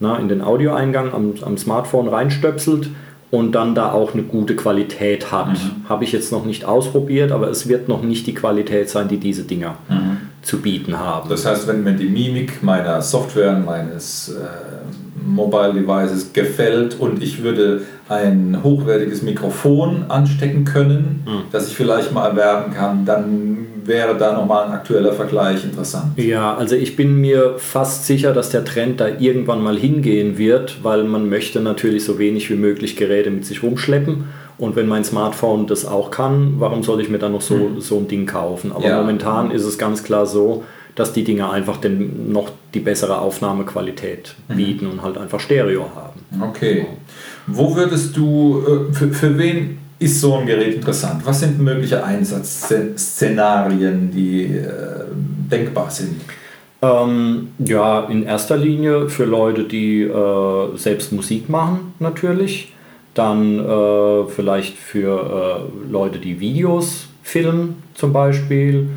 na, 0.00 0.16
in 0.16 0.28
den 0.28 0.40
Audioeingang 0.40 1.12
am, 1.12 1.34
am 1.42 1.58
Smartphone 1.58 2.08
reinstöpselt 2.08 2.90
und 3.30 3.52
dann 3.52 3.74
da 3.74 3.92
auch 3.92 4.14
eine 4.14 4.22
gute 4.22 4.56
Qualität 4.56 5.30
hat. 5.30 5.48
Mhm. 5.48 5.88
Habe 5.88 6.04
ich 6.04 6.12
jetzt 6.12 6.32
noch 6.32 6.44
nicht 6.44 6.64
ausprobiert, 6.64 7.30
aber 7.32 7.48
es 7.48 7.68
wird 7.68 7.88
noch 7.88 8.02
nicht 8.02 8.26
die 8.26 8.34
Qualität 8.34 8.88
sein, 8.88 9.08
die 9.08 9.18
diese 9.18 9.42
Dinger 9.42 9.76
mhm. 9.88 10.18
zu 10.42 10.60
bieten 10.60 10.98
haben. 10.98 11.28
Das 11.28 11.44
heißt, 11.44 11.66
wenn 11.66 11.84
mir 11.84 11.92
die 11.92 12.08
Mimik 12.08 12.62
meiner 12.62 13.02
Software, 13.02 13.58
meines 13.58 14.30
äh 14.30 14.68
Mobile 15.28 15.74
Devices 15.74 16.32
gefällt 16.32 16.98
und 16.98 17.22
ich 17.22 17.42
würde 17.42 17.82
ein 18.08 18.58
hochwertiges 18.62 19.22
Mikrofon 19.22 20.04
anstecken 20.08 20.64
können, 20.64 21.22
mhm. 21.26 21.42
das 21.52 21.68
ich 21.68 21.74
vielleicht 21.74 22.12
mal 22.12 22.28
erwerben 22.28 22.72
kann, 22.72 23.04
dann 23.04 23.66
wäre 23.84 24.16
da 24.16 24.32
nochmal 24.32 24.66
ein 24.66 24.72
aktueller 24.72 25.12
Vergleich 25.12 25.64
interessant. 25.64 26.18
Ja, 26.18 26.56
also 26.56 26.74
ich 26.74 26.96
bin 26.96 27.20
mir 27.20 27.54
fast 27.58 28.06
sicher, 28.06 28.32
dass 28.32 28.50
der 28.50 28.64
Trend 28.64 29.00
da 29.00 29.08
irgendwann 29.08 29.62
mal 29.62 29.76
hingehen 29.76 30.38
wird, 30.38 30.78
weil 30.82 31.04
man 31.04 31.28
möchte 31.28 31.60
natürlich 31.60 32.04
so 32.04 32.18
wenig 32.18 32.50
wie 32.50 32.56
möglich 32.56 32.96
Geräte 32.96 33.30
mit 33.30 33.44
sich 33.44 33.62
rumschleppen. 33.62 34.24
Und 34.58 34.74
wenn 34.74 34.88
mein 34.88 35.04
Smartphone 35.04 35.66
das 35.66 35.86
auch 35.86 36.10
kann, 36.10 36.54
warum 36.58 36.82
soll 36.82 37.00
ich 37.00 37.08
mir 37.08 37.18
dann 37.18 37.32
noch 37.32 37.42
so, 37.42 37.54
mhm. 37.54 37.80
so 37.80 37.98
ein 37.98 38.08
Ding 38.08 38.26
kaufen? 38.26 38.72
Aber 38.72 38.88
ja. 38.88 38.98
momentan 39.00 39.50
ist 39.52 39.64
es 39.64 39.78
ganz 39.78 40.02
klar 40.02 40.26
so, 40.26 40.64
dass 40.96 41.12
die 41.12 41.22
Dinger 41.22 41.52
einfach 41.52 41.76
den, 41.76 42.32
noch 42.32 42.50
die 42.74 42.80
bessere 42.80 43.18
Aufnahmequalität 43.18 44.34
mhm. 44.48 44.56
bieten 44.56 44.84
mhm. 44.86 44.92
und 44.92 45.02
halt 45.02 45.16
einfach 45.16 45.38
Stereo 45.38 45.86
haben. 45.94 46.42
Okay. 46.42 46.86
Wo 47.46 47.76
würdest 47.76 48.16
du, 48.16 48.62
äh, 48.66 48.92
für, 48.92 49.08
für 49.10 49.38
wen 49.38 49.78
ist 49.98 50.20
so 50.20 50.36
ein 50.36 50.46
Gerät 50.46 50.74
interessant? 50.74 51.22
Was 51.24 51.40
sind 51.40 51.58
mögliche 51.60 52.04
Einsatzszenarien, 52.04 54.12
die 54.12 54.44
äh, 54.44 55.06
denkbar 55.50 55.90
sind? 55.90 56.20
Ähm, 56.80 57.48
ja, 57.58 58.04
in 58.04 58.22
erster 58.22 58.56
Linie 58.56 59.08
für 59.08 59.24
Leute, 59.24 59.64
die 59.64 60.02
äh, 60.02 60.76
selbst 60.76 61.12
Musik 61.12 61.48
machen, 61.48 61.94
natürlich. 61.98 62.72
Dann 63.14 63.58
äh, 63.58 64.26
vielleicht 64.28 64.76
für 64.76 65.18
äh, 65.18 65.90
Leute, 65.90 66.20
die 66.20 66.38
Videos 66.38 67.08
filmen, 67.24 67.82
zum 67.94 68.12
Beispiel. 68.12 68.90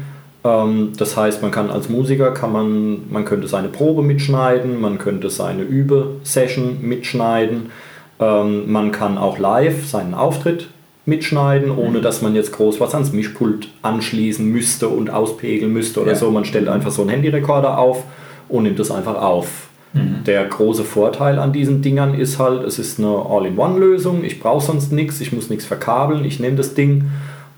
Ähm, 0.43 0.93
das 0.97 1.17
heißt, 1.17 1.41
man 1.41 1.49
kann 1.49 1.71
als 1.71 1.89
Musiker, 1.89 2.31
kann 2.31 2.51
man, 2.51 3.09
man 3.09 3.25
könnte 3.25 3.47
seine 3.47 3.69
Probe 3.69 4.03
mitschneiden, 4.03 4.79
man 4.79 4.99
könnte 4.99 5.31
seine 5.31 5.63
Übe-Session 5.63 6.81
mitschneiden. 6.81 7.71
Ähm, 8.19 8.71
man 8.71 8.91
kann 8.91 9.17
auch 9.17 9.39
live 9.39 9.87
seinen 9.87 10.13
Auftritt 10.13 10.67
mitschneiden, 11.05 11.71
ohne 11.71 11.99
mhm. 11.99 12.03
dass 12.03 12.21
man 12.21 12.35
jetzt 12.35 12.51
groß 12.53 12.79
was 12.79 12.93
ans 12.93 13.11
Mischpult 13.11 13.69
anschließen 13.81 14.45
müsste 14.45 14.89
und 14.89 15.09
auspegeln 15.09 15.71
müsste 15.71 16.01
oder 16.01 16.11
ja. 16.11 16.17
so. 16.17 16.29
Man 16.31 16.45
stellt 16.45 16.67
einfach 16.67 16.91
so 16.91 17.01
einen 17.01 17.09
Handyrekorder 17.09 17.77
auf 17.77 18.03
und 18.49 18.63
nimmt 18.63 18.79
das 18.79 18.91
einfach 18.91 19.15
auf. 19.15 19.69
Mhm. 19.93 20.23
Der 20.25 20.45
große 20.45 20.83
Vorteil 20.83 21.39
an 21.39 21.53
diesen 21.53 21.81
Dingern 21.81 22.13
ist 22.13 22.39
halt, 22.39 22.63
es 22.63 22.79
ist 22.79 22.99
eine 22.99 23.25
All-in-One-Lösung. 23.29 24.23
Ich 24.23 24.39
brauche 24.39 24.65
sonst 24.65 24.91
nichts, 24.91 25.19
ich 25.21 25.33
muss 25.33 25.49
nichts 25.49 25.65
verkabeln. 25.65 26.23
Ich 26.23 26.39
nehme 26.39 26.55
das 26.55 26.75
Ding 26.75 27.09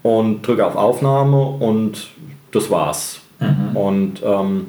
und 0.02 0.42
drücke 0.48 0.66
auf 0.66 0.76
Aufnahme 0.76 1.42
und 1.42 2.10
das 2.52 2.70
war's. 2.72 3.20
Mhm. 3.40 3.76
Und 3.76 4.22
ähm, 4.24 4.68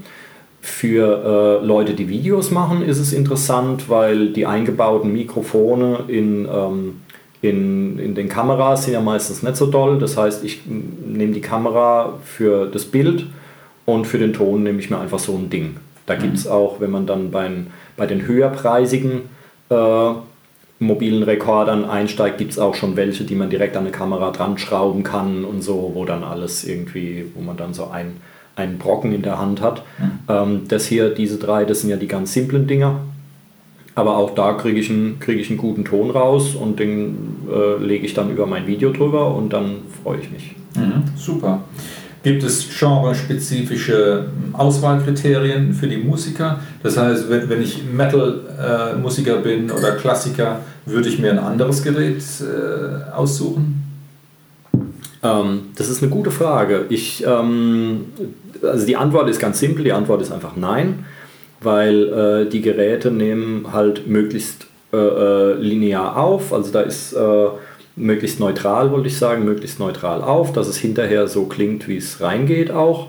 für 0.60 1.60
äh, 1.62 1.66
Leute, 1.66 1.94
die 1.94 2.08
Videos 2.08 2.50
machen, 2.50 2.82
ist 2.82 2.98
es 2.98 3.12
interessant, 3.12 3.88
weil 3.88 4.30
die 4.30 4.46
eingebauten 4.46 5.12
Mikrofone 5.12 6.04
in 6.08 6.48
ähm, 6.50 7.00
in, 7.44 7.98
in 7.98 8.14
den 8.14 8.30
Kameras 8.30 8.84
sind 8.84 8.94
ja 8.94 9.02
meistens 9.02 9.42
nicht 9.42 9.56
so 9.56 9.66
doll. 9.66 9.98
Das 9.98 10.16
heißt, 10.16 10.42
ich 10.44 10.62
nehme 10.66 11.34
die 11.34 11.42
Kamera 11.42 12.14
für 12.24 12.66
das 12.66 12.86
Bild 12.86 13.26
und 13.84 14.06
für 14.06 14.18
den 14.18 14.32
Ton 14.32 14.62
nehme 14.62 14.78
ich 14.78 14.88
mir 14.88 14.98
einfach 14.98 15.18
so 15.18 15.36
ein 15.36 15.50
Ding. 15.50 15.76
Da 16.06 16.14
mhm. 16.14 16.20
gibt 16.20 16.36
es 16.38 16.46
auch, 16.46 16.80
wenn 16.80 16.90
man 16.90 17.06
dann 17.06 17.30
bei, 17.30 17.50
bei 17.98 18.06
den 18.06 18.26
höherpreisigen 18.26 19.22
äh, 19.68 20.10
mobilen 20.78 21.22
Rekordern 21.22 21.84
einsteigt, 21.84 22.38
gibt 22.38 22.52
es 22.52 22.58
auch 22.58 22.74
schon 22.74 22.96
welche, 22.96 23.24
die 23.24 23.34
man 23.34 23.50
direkt 23.50 23.76
an 23.76 23.82
eine 23.82 23.92
Kamera 23.92 24.30
dran 24.30 24.56
schrauben 24.56 25.02
kann 25.02 25.44
und 25.44 25.62
so, 25.62 25.92
wo 25.94 26.06
dann 26.06 26.24
alles 26.24 26.64
irgendwie, 26.64 27.26
wo 27.34 27.42
man 27.42 27.58
dann 27.58 27.74
so 27.74 27.90
ein, 27.90 28.16
einen 28.56 28.78
Brocken 28.78 29.12
in 29.12 29.20
der 29.20 29.38
Hand 29.38 29.60
hat. 29.60 29.82
Mhm. 29.98 30.10
Ähm, 30.28 30.62
das 30.68 30.86
hier, 30.86 31.10
diese 31.10 31.36
drei, 31.36 31.66
das 31.66 31.82
sind 31.82 31.90
ja 31.90 31.96
die 31.96 32.08
ganz 32.08 32.32
simplen 32.32 32.66
Dinger. 32.66 33.00
Aber 33.94 34.16
auch 34.16 34.34
da 34.34 34.54
kriege 34.54 34.80
ich, 34.80 34.90
einen, 34.90 35.20
krieg 35.20 35.38
ich 35.38 35.50
einen 35.50 35.58
guten 35.58 35.84
Ton 35.84 36.10
raus 36.10 36.54
und 36.54 36.80
den 36.80 37.46
äh, 37.48 37.82
lege 37.82 38.04
ich 38.06 38.14
dann 38.14 38.30
über 38.30 38.46
mein 38.46 38.66
Video 38.66 38.92
drüber 38.92 39.34
und 39.34 39.52
dann 39.52 39.76
freue 40.02 40.18
ich 40.18 40.30
mich. 40.30 40.54
Mhm, 40.76 41.04
super. 41.16 41.62
Gibt 42.24 42.42
es 42.42 42.66
genrespezifische 42.80 44.26
Auswahlkriterien 44.54 45.74
für 45.74 45.86
die 45.86 45.98
Musiker? 45.98 46.58
Das 46.82 46.96
heißt, 46.96 47.28
wenn, 47.28 47.48
wenn 47.48 47.62
ich 47.62 47.82
Metal-Musiker 47.84 49.38
äh, 49.38 49.42
bin 49.42 49.70
oder 49.70 49.92
Klassiker, 49.92 50.60
würde 50.86 51.08
ich 51.08 51.18
mir 51.18 51.30
ein 51.30 51.38
anderes 51.38 51.82
Gerät 51.82 52.22
äh, 52.40 53.12
aussuchen? 53.12 53.82
Ähm, 55.22 55.60
das 55.76 55.88
ist 55.88 56.02
eine 56.02 56.10
gute 56.10 56.30
Frage. 56.30 56.86
Ich, 56.88 57.24
ähm, 57.26 58.06
also 58.62 58.86
die 58.86 58.96
Antwort 58.96 59.28
ist 59.28 59.38
ganz 59.38 59.60
simpel, 59.60 59.84
die 59.84 59.92
Antwort 59.92 60.22
ist 60.22 60.32
einfach 60.32 60.56
nein 60.56 61.04
weil 61.64 62.12
äh, 62.12 62.48
die 62.48 62.60
Geräte 62.60 63.10
nehmen 63.10 63.72
halt 63.72 64.06
möglichst 64.06 64.66
äh, 64.92 64.96
äh, 64.96 65.54
linear 65.54 66.16
auf, 66.16 66.52
also 66.52 66.70
da 66.70 66.82
ist 66.82 67.12
äh, 67.14 67.48
möglichst 67.96 68.40
neutral, 68.40 68.90
wollte 68.90 69.08
ich 69.08 69.18
sagen, 69.18 69.44
möglichst 69.44 69.78
neutral 69.78 70.22
auf, 70.22 70.52
dass 70.52 70.68
es 70.68 70.76
hinterher 70.76 71.28
so 71.28 71.46
klingt, 71.46 71.88
wie 71.88 71.96
es 71.96 72.20
reingeht 72.20 72.70
auch. 72.70 73.08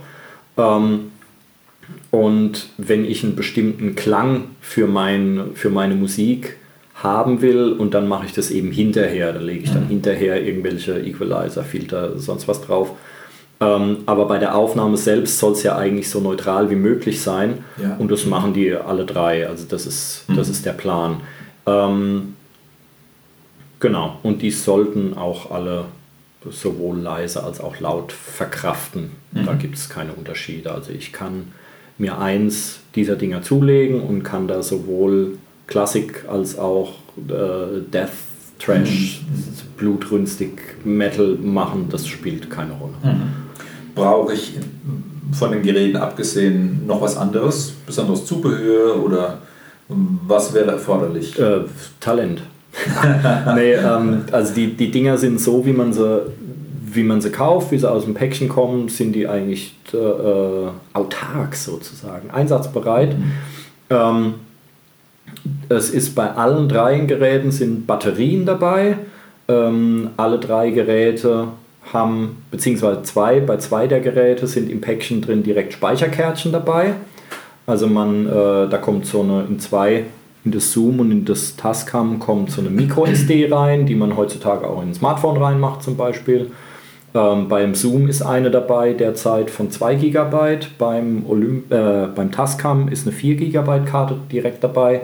Ähm, 0.57 1.11
und 2.11 2.69
wenn 2.77 3.05
ich 3.05 3.23
einen 3.23 3.35
bestimmten 3.35 3.95
Klang 3.95 4.45
für, 4.61 4.87
mein, 4.87 5.51
für 5.53 5.69
meine 5.69 5.95
Musik 5.95 6.55
haben 6.95 7.41
will 7.41 7.73
und 7.73 7.93
dann 7.93 8.07
mache 8.07 8.25
ich 8.25 8.33
das 8.33 8.51
eben 8.51 8.71
hinterher, 8.71 9.33
da 9.33 9.39
lege 9.39 9.65
ich 9.65 9.71
dann 9.71 9.83
mhm. 9.85 9.89
hinterher 9.89 10.41
irgendwelche 10.41 10.99
Equalizer, 10.99 11.63
Filter, 11.63 12.17
sonst 12.17 12.47
was 12.47 12.61
drauf 12.61 12.91
ähm, 13.61 13.99
aber 14.05 14.25
bei 14.25 14.37
der 14.37 14.55
Aufnahme 14.55 14.97
selbst 14.97 15.39
soll 15.39 15.53
es 15.53 15.63
ja 15.63 15.77
eigentlich 15.77 16.09
so 16.09 16.19
neutral 16.19 16.69
wie 16.69 16.75
möglich 16.75 17.21
sein. 17.21 17.63
Ja. 17.81 17.95
Und 17.95 18.11
das 18.11 18.25
machen 18.25 18.53
die 18.53 18.73
alle 18.73 19.05
drei. 19.05 19.47
Also 19.47 19.65
das 19.67 19.85
ist, 19.85 20.25
mhm. 20.27 20.35
das 20.35 20.49
ist 20.49 20.65
der 20.65 20.73
Plan. 20.73 21.21
Ähm, 21.65 22.35
genau. 23.79 24.19
Und 24.23 24.41
die 24.41 24.51
sollten 24.51 25.17
auch 25.17 25.51
alle 25.51 25.85
sowohl 26.49 26.99
leise 26.99 27.43
als 27.43 27.61
auch 27.61 27.79
laut 27.79 28.11
verkraften. 28.11 29.11
Mhm. 29.31 29.45
Da 29.45 29.53
gibt 29.53 29.75
es 29.75 29.89
keine 29.89 30.13
Unterschiede. 30.13 30.71
Also 30.71 30.91
ich 30.91 31.13
kann 31.13 31.53
mir 31.97 32.19
eins 32.19 32.81
dieser 32.93 33.15
Dinger 33.15 33.41
zulegen 33.41 34.01
und 34.01 34.23
kann 34.23 34.47
da 34.47 34.61
sowohl 34.63 35.37
Klassik 35.67 36.25
als 36.27 36.59
auch 36.59 36.95
äh, 37.17 37.81
Death, 37.91 38.09
Trash, 38.59 39.21
mhm. 39.21 39.77
blutrünstig 39.77 40.59
Metal 40.83 41.37
machen. 41.41 41.87
Das 41.89 42.05
spielt 42.05 42.49
keine 42.49 42.73
Rolle. 42.73 42.95
Mhm 43.01 43.44
brauche 43.95 44.33
ich 44.33 44.53
von 45.33 45.51
den 45.51 45.63
Geräten 45.63 45.97
abgesehen 45.97 46.85
noch 46.85 47.01
was 47.01 47.17
anderes, 47.17 47.73
besonderes 47.85 48.25
Zubehör 48.25 49.03
oder 49.03 49.39
was 49.87 50.53
wäre 50.53 50.71
erforderlich? 50.71 51.37
Äh, 51.39 51.61
Talent. 51.99 52.41
nee, 53.55 53.73
ähm, 53.73 54.25
also 54.31 54.53
die, 54.53 54.75
die 54.75 54.91
Dinger 54.91 55.17
sind 55.17 55.39
so, 55.39 55.65
wie 55.65 55.73
man 55.73 55.93
sie 55.93 56.23
wie 56.95 57.03
man 57.03 57.21
sie 57.21 57.29
kauft, 57.29 57.71
wie 57.71 57.77
sie 57.77 57.89
aus 57.89 58.05
dem 58.05 58.13
Päckchen 58.13 58.49
kommen, 58.49 58.89
sind 58.89 59.13
die 59.13 59.27
eigentlich 59.27 59.75
äh, 59.93 59.97
autark 60.93 61.55
sozusagen, 61.55 62.31
einsatzbereit. 62.31 63.17
Mhm. 63.17 63.31
Ähm, 63.89 64.33
es 65.69 65.89
ist 65.89 66.15
bei 66.15 66.31
allen 66.31 66.69
drei 66.69 66.97
Geräten 66.99 67.51
sind 67.51 67.85
Batterien 67.87 68.45
dabei. 68.45 68.97
Ähm, 69.47 70.09
alle 70.17 70.39
drei 70.39 70.71
Geräte 70.71 71.49
haben, 71.93 72.43
beziehungsweise 72.51 73.03
zwei, 73.03 73.39
bei 73.39 73.57
zwei 73.57 73.87
der 73.87 73.99
Geräte 73.99 74.47
sind 74.47 74.69
im 74.69 74.81
Päckchen 74.81 75.21
drin 75.21 75.43
direkt 75.43 75.73
Speicherkärtchen 75.73 76.51
dabei. 76.51 76.93
Also 77.67 77.87
man, 77.87 78.27
äh, 78.27 78.69
da 78.69 78.77
kommt 78.77 79.05
so 79.05 79.21
eine 79.21 79.45
in 79.49 79.59
zwei, 79.59 80.05
in 80.43 80.51
das 80.51 80.71
Zoom 80.71 80.99
und 80.99 81.11
in 81.11 81.25
das 81.25 81.55
Tascam 81.55 82.19
kommt 82.19 82.51
so 82.51 82.61
eine 82.61 82.69
Micro-SD 82.69 83.47
rein, 83.51 83.85
die 83.85 83.95
man 83.95 84.15
heutzutage 84.15 84.67
auch 84.67 84.81
in 84.81 84.89
ein 84.89 84.93
Smartphone 84.93 85.37
reinmacht 85.37 85.83
zum 85.83 85.97
Beispiel. 85.97 86.51
Ähm, 87.15 87.47
beim 87.47 87.73
Zoom 87.75 88.07
ist 88.07 88.21
eine 88.21 88.51
dabei 88.51 88.93
derzeit 88.93 89.49
von 89.49 89.71
2 89.71 89.95
GB, 89.95 90.59
beim, 90.77 91.25
Olymp 91.27 91.71
äh, 91.71 92.07
beim 92.13 92.31
Tascam 92.31 92.89
ist 92.89 93.07
eine 93.07 93.15
4 93.15 93.35
GB 93.35 93.85
Karte 93.85 94.17
direkt 94.31 94.63
dabei. 94.63 95.01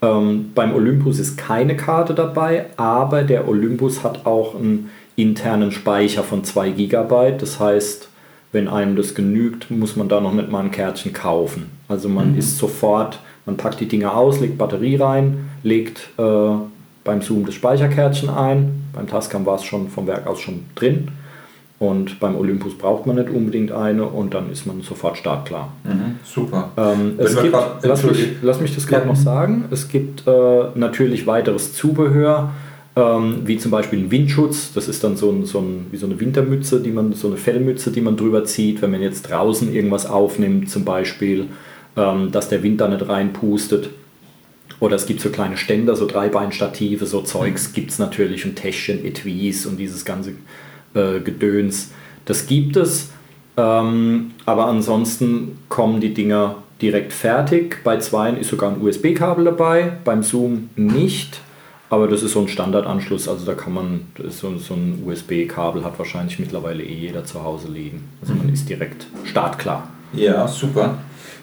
Ähm, 0.00 0.52
beim 0.54 0.74
Olympus 0.74 1.18
ist 1.18 1.36
keine 1.36 1.76
Karte 1.76 2.14
dabei, 2.14 2.66
aber 2.76 3.22
der 3.22 3.48
Olympus 3.48 4.02
hat 4.04 4.24
auch 4.24 4.54
ein 4.54 4.90
internen 5.16 5.72
Speicher 5.72 6.22
von 6.22 6.44
2 6.44 6.70
GB. 6.70 7.36
Das 7.38 7.60
heißt, 7.60 8.08
wenn 8.52 8.68
einem 8.68 8.96
das 8.96 9.14
genügt, 9.14 9.70
muss 9.70 9.96
man 9.96 10.08
da 10.08 10.20
noch 10.20 10.32
nicht 10.32 10.50
mal 10.50 10.60
ein 10.60 10.70
Kärtchen 10.70 11.12
kaufen. 11.12 11.70
Also 11.88 12.08
man 12.08 12.32
mhm. 12.32 12.38
ist 12.38 12.58
sofort, 12.58 13.18
man 13.46 13.56
packt 13.56 13.80
die 13.80 13.88
Dinger 13.88 14.16
aus, 14.16 14.40
legt 14.40 14.58
Batterie 14.58 14.96
rein, 14.96 15.50
legt 15.62 16.10
äh, 16.18 16.54
beim 17.04 17.22
Zoom 17.22 17.46
das 17.46 17.54
Speicherkärtchen 17.54 18.28
ein. 18.30 18.84
Beim 18.92 19.06
Tascam 19.06 19.46
war 19.46 19.56
es 19.56 19.64
schon 19.64 19.88
vom 19.88 20.06
Werk 20.06 20.26
aus 20.26 20.40
schon 20.40 20.64
drin. 20.74 21.08
Und 21.78 22.20
beim 22.20 22.36
Olympus 22.36 22.78
braucht 22.78 23.06
man 23.06 23.16
nicht 23.16 23.28
unbedingt 23.28 23.72
eine 23.72 24.04
und 24.04 24.34
dann 24.34 24.52
ist 24.52 24.66
man 24.66 24.82
sofort 24.82 25.16
startklar. 25.16 25.72
Mhm, 25.82 26.20
super. 26.22 26.70
Ähm, 26.76 27.14
es 27.18 27.34
gibt, 27.40 27.56
lass, 27.82 28.04
mich, 28.04 28.28
lass 28.40 28.60
mich 28.60 28.72
das 28.72 28.86
gerade 28.86 29.02
ja. 29.02 29.08
noch 29.08 29.16
sagen, 29.16 29.64
es 29.72 29.88
gibt 29.88 30.24
äh, 30.28 30.62
natürlich 30.76 31.26
weiteres 31.26 31.74
Zubehör 31.74 32.52
ähm, 32.94 33.42
wie 33.44 33.58
zum 33.58 33.70
Beispiel 33.70 34.00
ein 34.00 34.10
Windschutz. 34.10 34.72
Das 34.74 34.88
ist 34.88 35.02
dann 35.02 35.16
so, 35.16 35.30
ein, 35.30 35.46
so 35.46 35.60
ein, 35.60 35.86
wie 35.90 35.96
so 35.96 36.06
eine 36.06 36.18
Wintermütze, 36.20 36.80
die 36.80 36.90
man, 36.90 37.12
so 37.14 37.28
eine 37.28 37.36
Fellmütze, 37.36 37.90
die 37.90 38.00
man 38.00 38.16
drüber 38.16 38.44
zieht, 38.44 38.82
wenn 38.82 38.90
man 38.90 39.00
jetzt 39.00 39.30
draußen 39.30 39.72
irgendwas 39.72 40.06
aufnimmt, 40.06 40.70
zum 40.70 40.84
Beispiel, 40.84 41.46
ähm, 41.96 42.30
dass 42.30 42.48
der 42.48 42.62
Wind 42.62 42.80
da 42.80 42.88
nicht 42.88 43.08
reinpustet. 43.08 43.90
Oder 44.80 44.96
es 44.96 45.06
gibt 45.06 45.20
so 45.20 45.30
kleine 45.30 45.56
Ständer, 45.56 45.94
so 45.94 46.06
Dreibeinstative, 46.06 47.06
so 47.06 47.22
Zeugs 47.22 47.68
mhm. 47.68 47.74
gibt 47.74 47.90
es 47.92 47.98
natürlich 47.98 48.44
und 48.44 48.56
Täschchen, 48.56 49.04
Etuis 49.04 49.64
und 49.64 49.78
dieses 49.78 50.04
ganze 50.04 50.32
äh, 50.94 51.20
Gedöns. 51.20 51.92
Das 52.24 52.46
gibt 52.46 52.76
es, 52.76 53.10
ähm, 53.56 54.32
aber 54.44 54.66
ansonsten 54.66 55.58
kommen 55.68 56.00
die 56.00 56.12
Dinger 56.12 56.56
direkt 56.80 57.12
fertig. 57.12 57.78
Bei 57.84 57.98
zweien 57.98 58.36
ist 58.36 58.50
sogar 58.50 58.72
ein 58.72 58.82
USB-Kabel 58.82 59.44
dabei, 59.44 59.92
beim 60.04 60.22
Zoom 60.22 60.70
nicht. 60.76 61.40
Aber 61.92 62.08
das 62.08 62.22
ist 62.22 62.32
so 62.32 62.40
ein 62.40 62.48
Standardanschluss, 62.48 63.28
also 63.28 63.44
da 63.44 63.52
kann 63.52 63.74
man, 63.74 64.00
so, 64.30 64.56
so 64.56 64.72
ein 64.72 65.02
USB-Kabel 65.06 65.84
hat 65.84 65.98
wahrscheinlich 65.98 66.38
mittlerweile 66.38 66.82
eh 66.82 66.94
jeder 66.94 67.26
zu 67.26 67.44
Hause 67.44 67.68
liegen. 67.68 68.08
Also 68.22 68.32
man 68.32 68.46
mhm. 68.46 68.54
ist 68.54 68.66
direkt 68.66 69.06
startklar. 69.24 69.90
Ja, 70.14 70.48
super. 70.48 70.94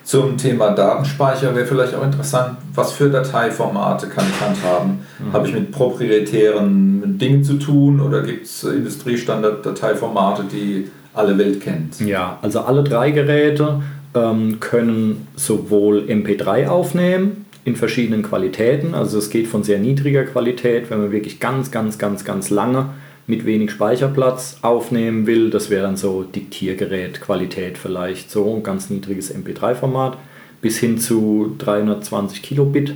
Zum 0.03 0.37
Thema 0.37 0.71
Datenspeicher 0.71 1.53
wäre 1.53 1.67
vielleicht 1.67 1.93
auch 1.93 2.03
interessant, 2.03 2.57
was 2.73 2.93
für 2.93 3.11
Dateiformate 3.11 4.07
kann 4.07 4.25
ich 4.27 4.41
handhaben? 4.41 5.01
Mhm. 5.19 5.33
Habe 5.33 5.47
ich 5.47 5.53
mit 5.53 5.71
proprietären 5.71 7.19
Dingen 7.19 7.43
zu 7.43 7.59
tun 7.59 7.99
oder 7.99 8.23
gibt 8.23 8.47
es 8.47 8.63
Industriestandard-Dateiformate, 8.63 10.45
die 10.51 10.89
alle 11.13 11.37
Welt 11.37 11.61
kennt? 11.61 11.99
Ja, 11.99 12.39
also 12.41 12.61
alle 12.61 12.83
drei 12.83 13.11
Geräte 13.11 13.83
ähm, 14.15 14.59
können 14.59 15.27
sowohl 15.35 16.05
MP3 16.09 16.67
aufnehmen 16.69 17.45
in 17.65 17.75
verschiedenen 17.75 18.23
Qualitäten. 18.23 18.93
Also 18.93 19.17
es 19.17 19.29
geht 19.29 19.47
von 19.47 19.63
sehr 19.63 19.79
niedriger 19.79 20.23
Qualität, 20.23 20.89
wenn 20.89 20.99
man 20.99 21.11
wirklich 21.11 21.39
ganz, 21.39 21.71
ganz, 21.71 21.97
ganz, 21.97 22.25
ganz 22.25 22.49
lange 22.49 22.89
mit 23.27 23.45
wenig 23.45 23.71
Speicherplatz 23.71 24.57
aufnehmen 24.63 25.27
will. 25.27 25.49
Das 25.49 25.69
wäre 25.69 25.83
dann 25.83 25.97
so 25.97 26.23
Diktiergerät, 26.23 27.21
Qualität 27.21 27.77
vielleicht, 27.77 28.31
so 28.31 28.55
ein 28.55 28.63
ganz 28.63 28.89
niedriges 28.89 29.33
MP3-Format, 29.33 30.17
bis 30.61 30.79
hin 30.79 30.97
zu 30.97 31.55
320 31.59 32.41
Kilobit 32.41 32.95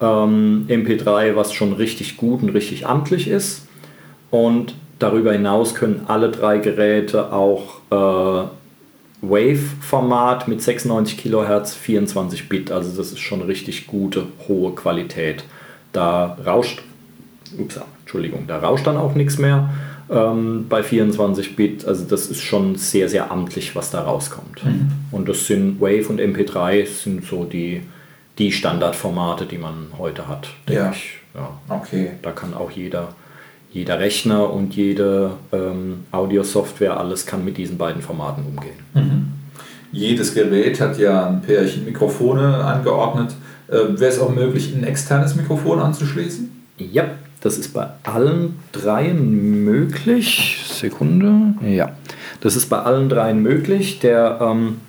ähm, 0.00 0.66
MP3, 0.68 1.36
was 1.36 1.54
schon 1.54 1.72
richtig 1.72 2.16
gut 2.18 2.42
und 2.42 2.50
richtig 2.50 2.86
amtlich 2.86 3.28
ist. 3.28 3.66
Und 4.30 4.74
darüber 4.98 5.32
hinaus 5.32 5.74
können 5.74 6.02
alle 6.06 6.30
drei 6.30 6.58
Geräte 6.58 7.32
auch 7.32 7.80
äh, 7.90 8.48
Wave-Format 9.22 10.48
mit 10.48 10.60
96 10.60 11.16
kHz 11.16 11.74
24 11.74 12.48
Bit. 12.48 12.70
Also 12.70 12.96
das 12.96 13.12
ist 13.12 13.20
schon 13.20 13.40
richtig 13.42 13.86
gute, 13.86 14.26
hohe 14.48 14.74
Qualität. 14.74 15.44
Da 15.92 16.36
rauscht 16.44 16.82
ups, 17.58 17.80
Entschuldigung, 18.00 18.46
da 18.46 18.58
rauscht 18.58 18.86
dann 18.86 18.96
auch 18.96 19.14
nichts 19.14 19.38
mehr 19.38 19.70
ähm, 20.10 20.66
bei 20.68 20.82
24 20.82 21.56
Bit. 21.56 21.86
Also 21.86 22.04
das 22.04 22.26
ist 22.26 22.40
schon 22.40 22.76
sehr, 22.76 23.08
sehr 23.08 23.30
amtlich, 23.30 23.76
was 23.76 23.90
da 23.90 24.02
rauskommt. 24.02 24.64
Mhm. 24.64 24.90
Und 25.10 25.28
das 25.28 25.46
sind 25.46 25.80
Wave 25.80 26.08
und 26.08 26.20
MP3 26.20 26.86
sind 26.86 27.24
so 27.24 27.44
die, 27.44 27.82
die 28.38 28.52
Standardformate, 28.52 29.46
die 29.46 29.58
man 29.58 29.88
heute 29.98 30.28
hat, 30.28 30.48
denke 30.68 30.82
ja. 30.82 30.90
ich. 30.90 31.18
Ja. 31.34 31.48
Okay. 31.68 32.12
Da 32.22 32.32
kann 32.32 32.54
auch 32.54 32.70
jeder, 32.70 33.14
jeder 33.72 33.98
Rechner 33.98 34.52
und 34.52 34.74
jede 34.74 35.32
ähm, 35.52 36.04
Audiosoftware, 36.10 36.98
alles 36.98 37.24
kann 37.24 37.44
mit 37.44 37.56
diesen 37.56 37.78
beiden 37.78 38.02
Formaten 38.02 38.44
umgehen. 38.44 38.76
Mhm. 38.94 39.32
Jedes 39.92 40.34
Gerät 40.34 40.80
hat 40.80 40.98
ja 40.98 41.26
ein 41.26 41.42
Pärchen 41.42 41.84
Mikrofone 41.84 42.64
angeordnet. 42.64 43.34
Äh, 43.68 43.98
Wäre 43.98 44.10
es 44.10 44.18
auch 44.18 44.34
möglich, 44.34 44.74
ein 44.74 44.84
externes 44.84 45.36
Mikrofon 45.36 45.80
anzuschließen? 45.80 46.50
Ja, 46.78 47.04
das 47.40 47.58
ist 47.58 47.74
bei 47.74 47.86
allen 48.02 48.56
dreien 48.72 49.64
möglich. 49.64 50.64
Sekunde. 50.66 51.54
Ja, 51.66 51.92
das 52.40 52.56
ist 52.56 52.66
bei 52.66 52.78
allen 52.78 53.08
dreien 53.08 53.42
möglich. 53.42 54.00
Der 54.00 54.38
ähm, 54.40 54.80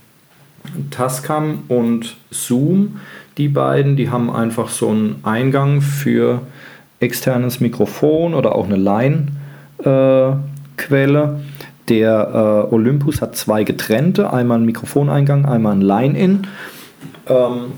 Tascam 0.92 1.64
und 1.68 2.16
Zoom, 2.32 3.00
die 3.38 3.48
beiden, 3.48 3.96
die 3.96 4.10
haben 4.10 4.30
einfach 4.30 4.70
so 4.70 4.90
einen 4.90 5.20
Eingang 5.24 5.82
für 5.82 6.42
externes 7.04 7.60
Mikrofon 7.60 8.34
oder 8.34 8.56
auch 8.56 8.66
eine 8.66 8.78
Line-Quelle. 8.78 10.40
Der 11.90 12.68
äh, 12.72 12.74
Olympus 12.74 13.22
hat 13.22 13.36
zwei 13.36 13.64
getrennte, 13.64 14.32
einmal 14.32 14.58
einen 14.58 14.66
Mikrofoneingang, 14.66 15.46
einmal 15.46 15.74
ein 15.74 15.82
Line-In. 15.82 16.48
Ähm, 17.28 17.74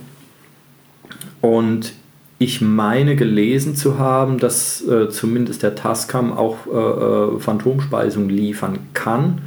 und 1.41 1.93
ich 2.37 2.61
meine 2.61 3.15
gelesen 3.15 3.75
zu 3.75 3.97
haben, 3.97 4.37
dass 4.37 4.85
äh, 4.87 5.09
zumindest 5.09 5.63
der 5.63 5.75
Tascam 5.75 6.33
auch 6.33 6.57
äh, 6.67 7.35
äh, 7.35 7.39
Phantomspeisung 7.39 8.29
liefern 8.29 8.79
kann. 8.93 9.41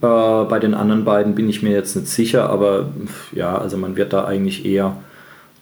Äh, 0.00 0.06
bei 0.44 0.58
den 0.60 0.74
anderen 0.74 1.04
beiden 1.04 1.34
bin 1.34 1.48
ich 1.48 1.62
mir 1.62 1.72
jetzt 1.72 1.96
nicht 1.96 2.08
sicher, 2.08 2.48
aber 2.48 2.90
ja, 3.32 3.58
also 3.58 3.76
man 3.76 3.96
wird 3.96 4.12
da 4.12 4.24
eigentlich 4.24 4.64
eher 4.64 4.96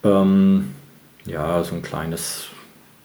ähm, 0.03 0.65
ja, 1.25 1.63
so 1.63 1.75
ein 1.75 1.81
kleines 1.81 2.45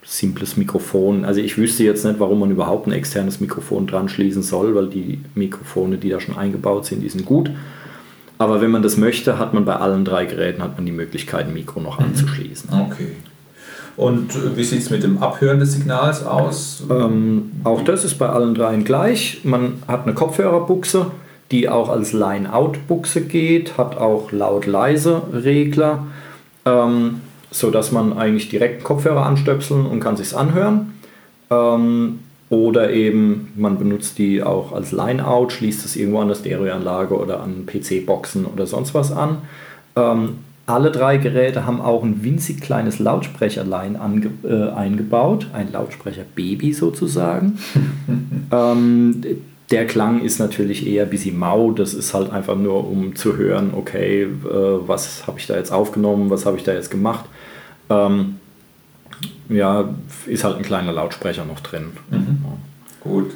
simples 0.05 0.57
Mikrofon. 0.57 1.25
Also 1.25 1.41
ich 1.41 1.57
wüsste 1.57 1.85
jetzt 1.85 2.05
nicht, 2.05 2.21
warum 2.21 2.41
man 2.41 2.51
überhaupt 2.51 2.87
ein 2.87 2.93
externes 2.93 3.41
Mikrofon 3.41 3.87
dran 3.87 4.09
schließen 4.09 4.43
soll, 4.43 4.75
weil 4.75 4.89
die 4.89 5.21
Mikrofone, 5.35 5.97
die 5.97 6.11
da 6.11 6.21
schon 6.21 6.37
eingebaut 6.37 6.87
sind, 6.87 7.01
die 7.01 7.09
sind 7.09 7.25
gut. 7.25 7.51
Aber 8.39 8.61
wenn 8.61 8.71
man 8.71 8.83
das 8.83 8.97
möchte, 8.97 9.39
hat 9.39 9.55
man 9.55 9.65
bei 9.65 9.77
allen 9.77 10.05
drei 10.05 10.27
Geräten 10.27 10.63
hat 10.63 10.77
man 10.77 10.87
die 10.87 10.93
Möglichkeit, 10.93 11.47
ein 11.47 11.55
Mikro 11.55 11.81
noch 11.81 11.99
mhm. 11.99 12.07
anzuschließen. 12.07 12.71
Okay. 12.73 13.12
Und 13.97 14.35
äh, 14.35 14.57
wie 14.57 14.64
sieht 14.64 14.81
es 14.81 14.90
mit 14.90 15.03
dem 15.03 15.23
Abhören 15.23 15.61
des 15.61 15.73
Signals 15.73 16.25
aus? 16.25 16.83
Ähm, 16.90 17.53
auch 17.62 17.83
das 17.83 18.05
ist 18.05 18.19
bei 18.19 18.29
allen 18.29 18.55
dreien 18.55 18.85
gleich. 18.85 19.40
Man 19.45 19.83
hat 19.87 20.05
eine 20.05 20.14
Kopfhörerbuchse, 20.14 21.07
die 21.51 21.69
auch 21.69 21.88
als 21.88 22.12
Line-Out-Buchse 22.12 23.21
geht, 23.23 23.79
hat 23.79 23.97
auch 23.97 24.33
laut-leise-Regler, 24.33 26.07
ähm, 26.64 27.21
sodass 27.55 27.93
man 27.93 28.19
eigentlich 28.19 28.49
direkt 28.49 28.83
Kopfhörer 28.83 29.25
anstöpseln 29.25 29.87
und 29.87 30.01
kann 30.01 30.17
sich 30.17 30.37
anhören. 30.37 30.95
Ähm, 31.51 32.19
oder 32.51 32.90
eben 32.93 33.53
man 33.57 33.79
benutzt 33.79 34.19
die 34.19 34.43
auch 34.43 34.73
als 34.73 34.90
Line-Out, 34.90 35.53
schließt 35.53 35.85
es 35.85 35.97
irgendwo 35.97 36.19
an 36.19 36.29
der 36.29 36.35
Stereoanlage 36.35 37.17
oder 37.17 37.40
an 37.40 37.64
PC-Boxen 37.64 38.45
oder 38.45 38.67
sonst 38.67 38.93
was 38.93 39.12
an. 39.12 39.38
Ähm, 39.95 40.38
alle 40.67 40.90
drei 40.90 41.19
Geräte 41.19 41.64
haben 41.64 41.81
auch 41.81 42.03
ein 42.03 42.25
winzig 42.25 42.61
kleines 42.61 42.99
Lautsprecherlein 42.99 43.97
äh, 44.43 44.71
eingebaut, 44.71 45.47
ein 45.53 45.71
Lautsprecher-Baby 45.71 46.73
sozusagen. 46.73 47.59
ähm, 48.51 49.23
der 49.71 49.87
Klang 49.87 50.23
ist 50.23 50.38
natürlich 50.38 50.87
eher 50.87 51.05
ein 51.05 51.11
bisschen 51.11 51.38
mau, 51.38 51.71
das 51.71 51.95
ist 51.95 52.14
halt 52.14 52.33
einfach 52.33 52.57
nur, 52.57 52.88
um 52.88 53.14
zu 53.14 53.37
hören, 53.37 53.73
okay, 53.77 54.23
äh, 54.23 54.29
was 54.43 55.27
habe 55.27 55.38
ich 55.38 55.47
da 55.47 55.57
jetzt 55.57 55.73
aufgenommen, 55.73 56.31
was 56.31 56.47
habe 56.47 56.57
ich 56.57 56.64
da 56.64 56.73
jetzt 56.73 56.90
gemacht. 56.90 57.27
Ähm, 57.90 58.37
ja, 59.49 59.88
ist 60.27 60.44
halt 60.44 60.57
ein 60.57 60.62
kleiner 60.62 60.92
Lautsprecher 60.92 61.44
noch 61.44 61.61
drin. 61.61 61.92
Mhm. 62.11 62.38
Ja. 62.44 62.59
Gut. 63.01 63.33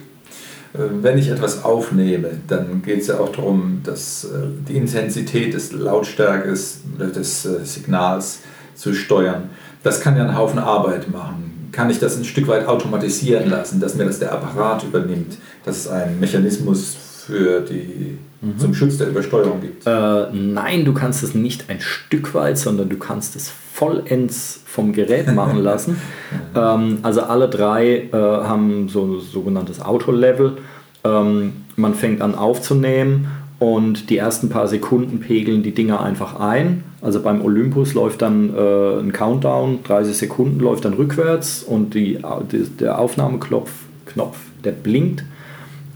Äh, 0.74 0.78
wenn 1.02 1.18
ich 1.18 1.28
etwas 1.28 1.64
aufnehme, 1.64 2.30
dann 2.46 2.82
geht 2.82 3.00
es 3.00 3.08
ja 3.08 3.18
auch 3.18 3.30
darum, 3.30 3.80
dass 3.84 4.24
äh, 4.24 4.46
die 4.68 4.76
Intensität 4.76 5.54
des 5.54 5.72
Lautstärkes 5.72 6.80
des 6.98 7.44
äh, 7.44 7.64
Signals 7.64 8.40
zu 8.74 8.94
steuern. 8.94 9.50
Das 9.82 10.00
kann 10.00 10.16
ja 10.16 10.24
einen 10.24 10.36
Haufen 10.36 10.58
Arbeit 10.58 11.10
machen. 11.10 11.68
Kann 11.72 11.90
ich 11.90 11.98
das 11.98 12.16
ein 12.16 12.24
Stück 12.24 12.48
weit 12.48 12.66
automatisieren 12.66 13.48
lassen, 13.50 13.80
dass 13.80 13.94
mir 13.94 14.04
das 14.04 14.18
der 14.18 14.32
Apparat 14.32 14.82
übernimmt, 14.84 15.38
dass 15.64 15.76
es 15.76 15.88
einen 15.88 16.18
Mechanismus 16.18 16.96
für 17.26 17.60
die, 17.60 18.18
mhm. 18.40 18.58
zum 18.58 18.74
Schutz 18.74 18.98
der 18.98 19.08
Übersteuerung 19.08 19.60
gibt? 19.60 19.86
Äh, 19.86 20.26
nein, 20.32 20.84
du 20.84 20.92
kannst 20.92 21.22
es 21.22 21.34
nicht 21.34 21.70
ein 21.70 21.80
Stück 21.80 22.34
weit, 22.34 22.58
sondern 22.58 22.88
du 22.88 22.96
kannst 22.96 23.36
es 23.36 23.52
vollends 23.72 24.62
vom 24.66 24.92
Gerät 24.92 25.32
machen 25.34 25.62
lassen. 25.62 26.00
ähm, 26.54 26.98
also 27.02 27.22
alle 27.22 27.48
drei 27.48 28.08
äh, 28.12 28.12
haben 28.12 28.88
so 28.88 29.04
ein 29.04 29.20
sogenanntes 29.20 29.80
Auto-Level. 29.80 30.58
Ähm, 31.04 31.52
man 31.76 31.94
fängt 31.94 32.22
an 32.22 32.34
aufzunehmen 32.34 33.28
und 33.58 34.10
die 34.10 34.18
ersten 34.18 34.48
paar 34.48 34.68
Sekunden 34.68 35.20
pegeln 35.20 35.62
die 35.62 35.72
Dinger 35.72 36.00
einfach 36.00 36.38
ein. 36.38 36.84
Also 37.00 37.20
beim 37.22 37.44
Olympus 37.44 37.94
läuft 37.94 38.22
dann 38.22 38.54
äh, 38.54 38.98
ein 39.00 39.12
Countdown, 39.12 39.80
30 39.84 40.16
Sekunden 40.16 40.60
läuft 40.60 40.84
dann 40.84 40.94
rückwärts 40.94 41.62
und 41.62 41.94
die, 41.94 42.18
die 42.52 42.64
der 42.80 42.98
Aufnahmeknopf, 42.98 43.70
Knopf, 44.06 44.38
der 44.64 44.72
blinkt, 44.72 45.24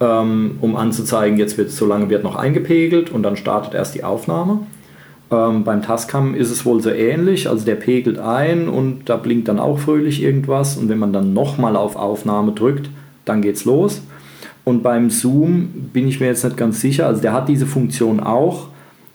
ähm, 0.02 0.58
um 0.60 0.74
anzuzeigen, 0.74 1.38
jetzt 1.38 1.56
wird 1.58 1.70
so 1.70 1.86
lange 1.86 2.10
wird 2.10 2.24
noch 2.24 2.34
eingepegelt 2.34 3.10
und 3.10 3.22
dann 3.22 3.36
startet 3.36 3.74
erst 3.74 3.94
die 3.94 4.02
Aufnahme. 4.02 4.66
Ähm, 5.30 5.62
beim 5.62 5.82
Tascam 5.82 6.34
ist 6.34 6.50
es 6.50 6.66
wohl 6.66 6.82
so 6.82 6.90
ähnlich, 6.90 7.48
also 7.48 7.64
der 7.64 7.76
pegelt 7.76 8.18
ein 8.18 8.68
und 8.68 9.08
da 9.08 9.16
blinkt 9.16 9.46
dann 9.46 9.60
auch 9.60 9.78
fröhlich 9.78 10.20
irgendwas 10.20 10.76
und 10.76 10.88
wenn 10.88 10.98
man 10.98 11.12
dann 11.12 11.32
nochmal 11.32 11.76
auf 11.76 11.94
Aufnahme 11.94 12.52
drückt, 12.52 12.90
dann 13.24 13.42
geht's 13.42 13.64
los. 13.64 14.02
Und 14.64 14.82
beim 14.82 15.10
Zoom 15.10 15.68
bin 15.92 16.08
ich 16.08 16.20
mir 16.20 16.26
jetzt 16.26 16.44
nicht 16.44 16.56
ganz 16.56 16.80
sicher, 16.80 17.06
also 17.06 17.22
der 17.22 17.32
hat 17.32 17.48
diese 17.48 17.66
Funktion 17.66 18.18
auch, 18.18 18.68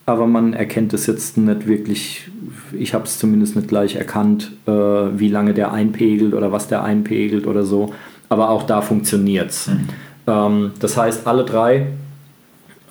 aber 0.06 0.26
man 0.26 0.54
erkennt 0.54 0.94
es 0.94 1.06
jetzt 1.06 1.38
nicht 1.38 1.68
wirklich, 1.68 2.30
ich 2.78 2.94
habe 2.94 3.04
es 3.04 3.20
zumindest 3.20 3.58
nicht 3.58 3.68
gleich 3.68 3.96
erkannt, 3.96 4.54
äh, 4.68 4.72
wie 4.72 5.28
lange 5.28 5.54
der 5.54 5.74
einpegelt 5.74 6.34
oder 6.34 6.54
was 6.54 6.70
der 6.70 6.84
einpegelt 6.84 7.46
oder 7.46 7.64
so, 7.64 7.94
aber 8.30 8.50
auch 8.50 8.64
da 8.64 8.82
funktioniert 8.82 9.50
es. 9.50 9.68
Mhm. 9.68 9.90
Ähm, 10.28 10.72
das 10.80 10.98
heißt, 10.98 11.26
alle 11.26 11.46
drei 11.46 11.88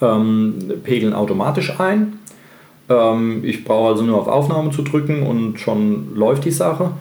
ähm, 0.01 0.73
pegeln 0.83 1.13
automatisch 1.13 1.79
ein 1.79 2.17
ähm, 2.89 3.41
ich 3.43 3.63
brauche 3.63 3.89
also 3.89 4.03
nur 4.03 4.19
auf 4.19 4.27
Aufnahme 4.27 4.71
zu 4.71 4.81
drücken 4.81 5.23
und 5.23 5.59
schon 5.59 6.15
läuft 6.15 6.45
die 6.45 6.51
Sache. 6.51 6.91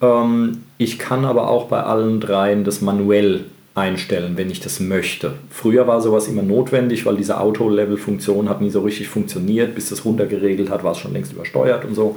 Ähm, 0.00 0.62
ich 0.78 0.98
kann 0.98 1.24
aber 1.24 1.48
auch 1.48 1.66
bei 1.66 1.82
allen 1.82 2.20
dreien 2.20 2.64
das 2.64 2.80
manuell 2.80 3.46
einstellen, 3.74 4.36
wenn 4.36 4.50
ich 4.50 4.60
das 4.60 4.78
möchte. 4.78 5.34
Früher 5.50 5.88
war 5.88 6.00
sowas 6.00 6.28
immer 6.28 6.42
notwendig, 6.42 7.06
weil 7.06 7.16
diese 7.16 7.40
Auto-Level-Funktion 7.40 8.48
hat 8.48 8.60
nie 8.60 8.70
so 8.70 8.82
richtig 8.82 9.08
funktioniert. 9.08 9.74
Bis 9.74 9.88
das 9.88 10.04
runtergeregelt 10.04 10.70
hat, 10.70 10.84
war 10.84 10.92
es 10.92 10.98
schon 10.98 11.12
längst 11.12 11.32
übersteuert 11.32 11.84
und 11.84 11.94
so. 11.94 12.16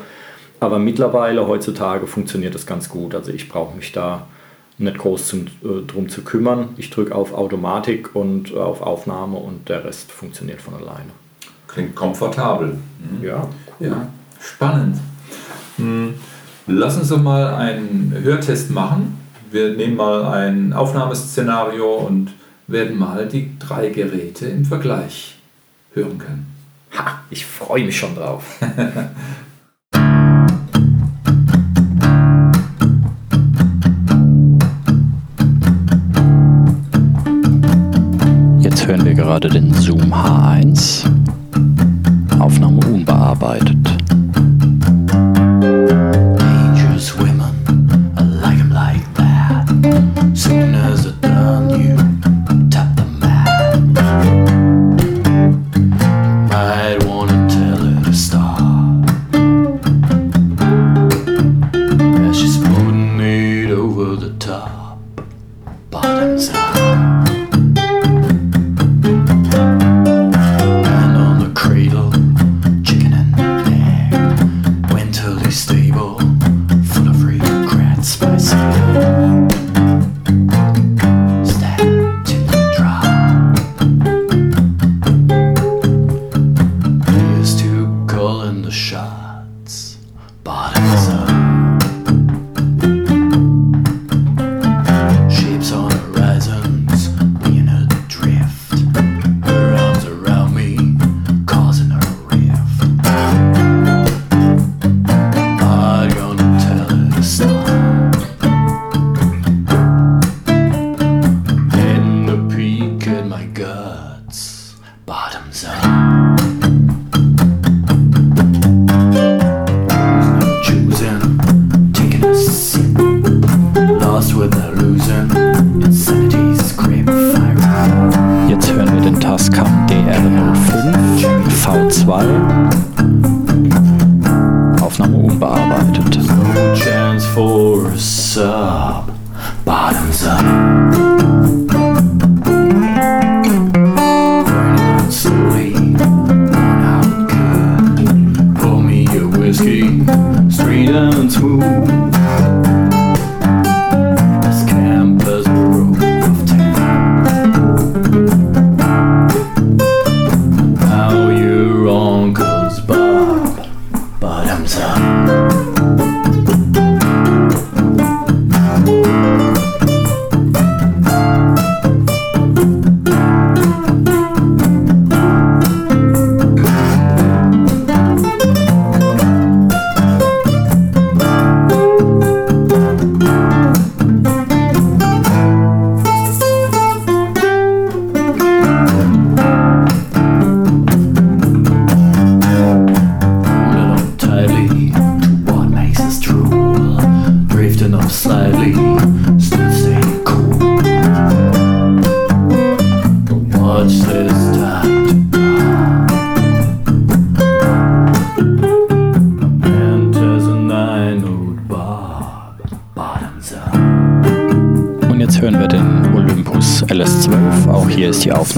Aber 0.60 0.78
mittlerweile, 0.80 1.48
heutzutage, 1.48 2.06
funktioniert 2.08 2.54
das 2.54 2.66
ganz 2.66 2.90
gut. 2.90 3.16
Also 3.16 3.32
ich 3.32 3.50
brauche 3.50 3.76
mich 3.76 3.92
da 3.92 4.28
nicht 4.78 4.98
groß 4.98 5.28
zum, 5.28 5.48
äh, 5.64 5.86
drum 5.88 6.10
zu 6.10 6.22
kümmern. 6.22 6.70
Ich 6.78 6.90
drücke 6.90 7.16
auf 7.16 7.34
Automatik 7.34 8.16
und 8.16 8.52
äh, 8.52 8.58
auf 8.58 8.82
Aufnahme 8.82 9.38
und 9.38 9.70
der 9.70 9.84
Rest 9.84 10.12
funktioniert 10.12 10.62
von 10.62 10.76
alleine. 10.76 11.12
klingt 11.68 11.96
komfortabel. 11.96 12.78
Mhm. 13.00 13.26
Ja, 13.26 13.48
cool. 13.80 13.88
ja, 13.88 14.08
spannend. 14.40 14.98
Hm. 15.78 16.16
Lass 16.68 16.98
uns 16.98 17.10
doch 17.10 17.22
mal 17.22 17.54
einen 17.56 18.14
Hörtest 18.22 18.72
machen. 18.72 19.18
Wir 19.52 19.74
nehmen 19.74 19.96
mal 19.96 20.26
ein 20.26 20.74
Aufnahmeszenario 20.74 21.96
und 21.96 22.34
werden 22.68 22.98
mal 22.98 23.28
die 23.28 23.58
drei 23.58 23.90
Geräte 23.90 24.48
im 24.48 24.66
Vergleich 24.66 25.38
hören 25.94 26.18
können. 26.18 26.54
Ha, 26.98 27.22
ich 27.30 27.46
freue 27.46 27.86
mich 27.86 27.98
schon 27.98 28.16
drauf. 28.16 28.44
gerade 39.28 39.50
den 39.50 39.74
Zoom 39.74 40.14
H1. 40.14 41.04
Aufnahme 42.40 42.80
unbearbeitet. 42.88 43.78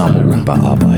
Die 0.00 0.89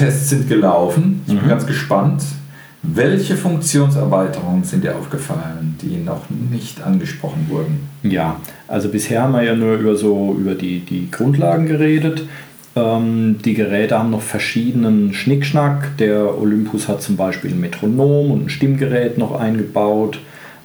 Tests 0.00 0.30
sind 0.30 0.48
gelaufen. 0.48 1.20
Ich 1.26 1.34
bin 1.34 1.44
mhm. 1.44 1.48
ganz 1.48 1.66
gespannt. 1.66 2.22
Welche 2.82 3.36
Funktionserweiterungen 3.36 4.64
sind 4.64 4.82
dir 4.82 4.96
aufgefallen, 4.96 5.76
die 5.82 5.98
noch 5.98 6.22
nicht 6.30 6.82
angesprochen 6.82 7.46
wurden? 7.50 7.86
Ja, 8.02 8.40
also 8.66 8.88
bisher 8.88 9.22
haben 9.22 9.34
wir 9.34 9.42
ja 9.42 9.54
nur 9.54 9.74
über 9.74 9.96
so 9.96 10.34
über 10.38 10.54
die, 10.54 10.80
die 10.80 11.10
Grundlagen 11.10 11.66
geredet. 11.66 12.22
Ähm, 12.74 13.40
die 13.44 13.52
Geräte 13.52 13.98
haben 13.98 14.08
noch 14.08 14.22
verschiedenen 14.22 15.12
Schnickschnack. 15.12 15.98
Der 15.98 16.40
Olympus 16.40 16.88
hat 16.88 17.02
zum 17.02 17.18
Beispiel 17.18 17.50
ein 17.50 17.60
Metronom 17.60 18.30
und 18.30 18.46
ein 18.46 18.48
Stimmgerät 18.48 19.18
noch 19.18 19.38
eingebaut. 19.38 20.18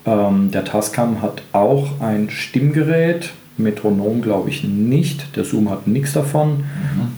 Ähm, 0.05 0.51
der 0.51 0.63
Tascam 0.63 1.21
hat 1.21 1.41
auch 1.51 1.99
ein 1.99 2.29
Stimmgerät. 2.29 3.31
Metronom 3.57 4.21
glaube 4.21 4.49
ich 4.49 4.63
nicht. 4.63 5.35
Der 5.35 5.45
Zoom 5.45 5.69
hat 5.69 5.87
nichts 5.87 6.13
davon. 6.13 6.57
Mhm. 6.57 6.63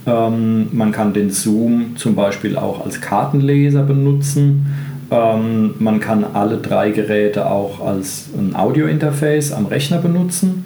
Ähm, 0.06 0.68
man 0.72 0.92
kann 0.92 1.14
den 1.14 1.32
Zoom 1.32 1.96
zum 1.98 2.16
Beispiel 2.16 2.58
auch 2.58 2.86
als 2.86 3.02
Kartenleser 3.02 3.84
benutzen. 3.84 4.68
Ähm, 5.10 5.76
man 5.80 6.00
kann 6.00 6.26
alle 6.34 6.58
drei 6.58 6.92
Geräte 6.92 7.50
auch 7.50 7.86
als 7.86 8.30
ein 8.38 8.56
Audio-Interface 8.56 9.54
am 9.54 9.66
Rechner 9.66 9.98
benutzen. 9.98 10.66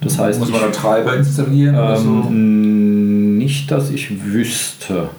Das 0.00 0.18
heißt, 0.18 0.40
Muss 0.40 0.50
man 0.50 0.64
einen 0.64 0.72
Treiber 0.72 1.14
installieren? 1.14 1.76
Ähm, 1.78 1.96
so? 1.96 2.30
Nicht, 2.30 3.70
dass 3.70 3.90
ich 3.90 4.24
wüsste. 4.24 5.10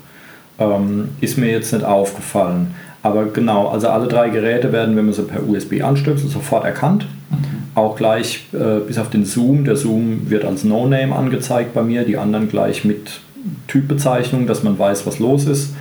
Ähm, 0.60 1.10
ist 1.22 1.38
mir 1.38 1.50
jetzt 1.52 1.72
nicht 1.72 1.86
aufgefallen. 1.86 2.74
Aber 3.02 3.26
genau, 3.26 3.68
also 3.68 3.90
alle 3.90 4.08
drei 4.08 4.30
Geräte 4.30 4.72
werden, 4.72 4.96
wenn 4.96 5.06
man 5.06 5.14
sie 5.14 5.24
per 5.24 5.48
USB 5.48 5.82
anstöpselt, 5.82 6.32
sofort 6.32 6.66
erkannt. 6.66 7.06
Mhm. 7.30 7.63
Auch 7.76 7.96
gleich 7.96 8.46
äh, 8.54 8.80
bis 8.86 8.98
auf 8.98 9.10
den 9.10 9.26
Zoom. 9.26 9.66
Der 9.66 9.76
Zoom 9.76 10.30
wird 10.30 10.46
als 10.46 10.64
No-Name 10.64 11.16
angezeigt 11.16 11.74
bei 11.74 11.82
mir, 11.82 12.04
die 12.04 12.18
anderen 12.18 12.50
gleich 12.50 12.86
mit 12.86 13.20
Typbezeichnung, 13.68 14.48
dass 14.48 14.64
man 14.64 14.78
weiß, 14.78 15.06
was 15.06 15.20
los 15.20 15.46
ist. 15.46 15.74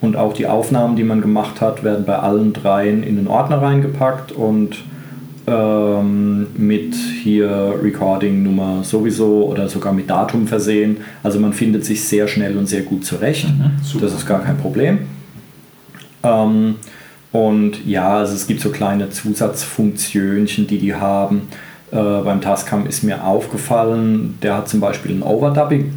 Und 0.00 0.16
auch 0.16 0.32
die 0.32 0.46
Aufnahmen, 0.46 0.96
die 0.96 1.04
man 1.04 1.20
gemacht 1.20 1.60
hat, 1.60 1.84
werden 1.84 2.04
bei 2.06 2.18
allen 2.18 2.52
dreien 2.52 3.02
in 3.02 3.16
den 3.16 3.26
Ordner 3.26 3.60
reingepackt 3.60 4.32
und 4.32 4.78
ähm, 5.46 6.46
mit 6.56 6.94
hier 6.94 7.74
Recording-Nummer 7.82 8.82
sowieso 8.84 9.46
oder 9.46 9.68
sogar 9.68 9.92
mit 9.92 10.08
Datum 10.08 10.46
versehen. 10.46 10.98
Also 11.22 11.38
man 11.40 11.52
findet 11.52 11.84
sich 11.84 12.04
sehr 12.04 12.28
schnell 12.28 12.56
und 12.56 12.66
sehr 12.66 12.82
gut 12.82 13.04
zurecht. 13.04 13.48
Mhm, 13.48 14.00
das 14.00 14.14
ist 14.14 14.26
gar 14.26 14.42
kein 14.42 14.56
Problem. 14.56 15.00
Ähm, 16.22 16.76
und 17.32 17.86
ja, 17.86 18.18
also 18.18 18.34
es 18.34 18.46
gibt 18.46 18.60
so 18.60 18.70
kleine 18.70 19.10
Zusatzfunktionchen, 19.10 20.66
die 20.66 20.78
die 20.78 20.94
haben. 20.94 21.48
Äh, 21.92 21.96
beim 21.96 22.40
Tascam 22.40 22.86
ist 22.86 23.02
mir 23.02 23.24
aufgefallen, 23.24 24.38
der 24.42 24.56
hat 24.56 24.68
zum 24.68 24.80
Beispiel 24.80 25.12
ein 25.12 25.22
Overdubbing. 25.22 25.92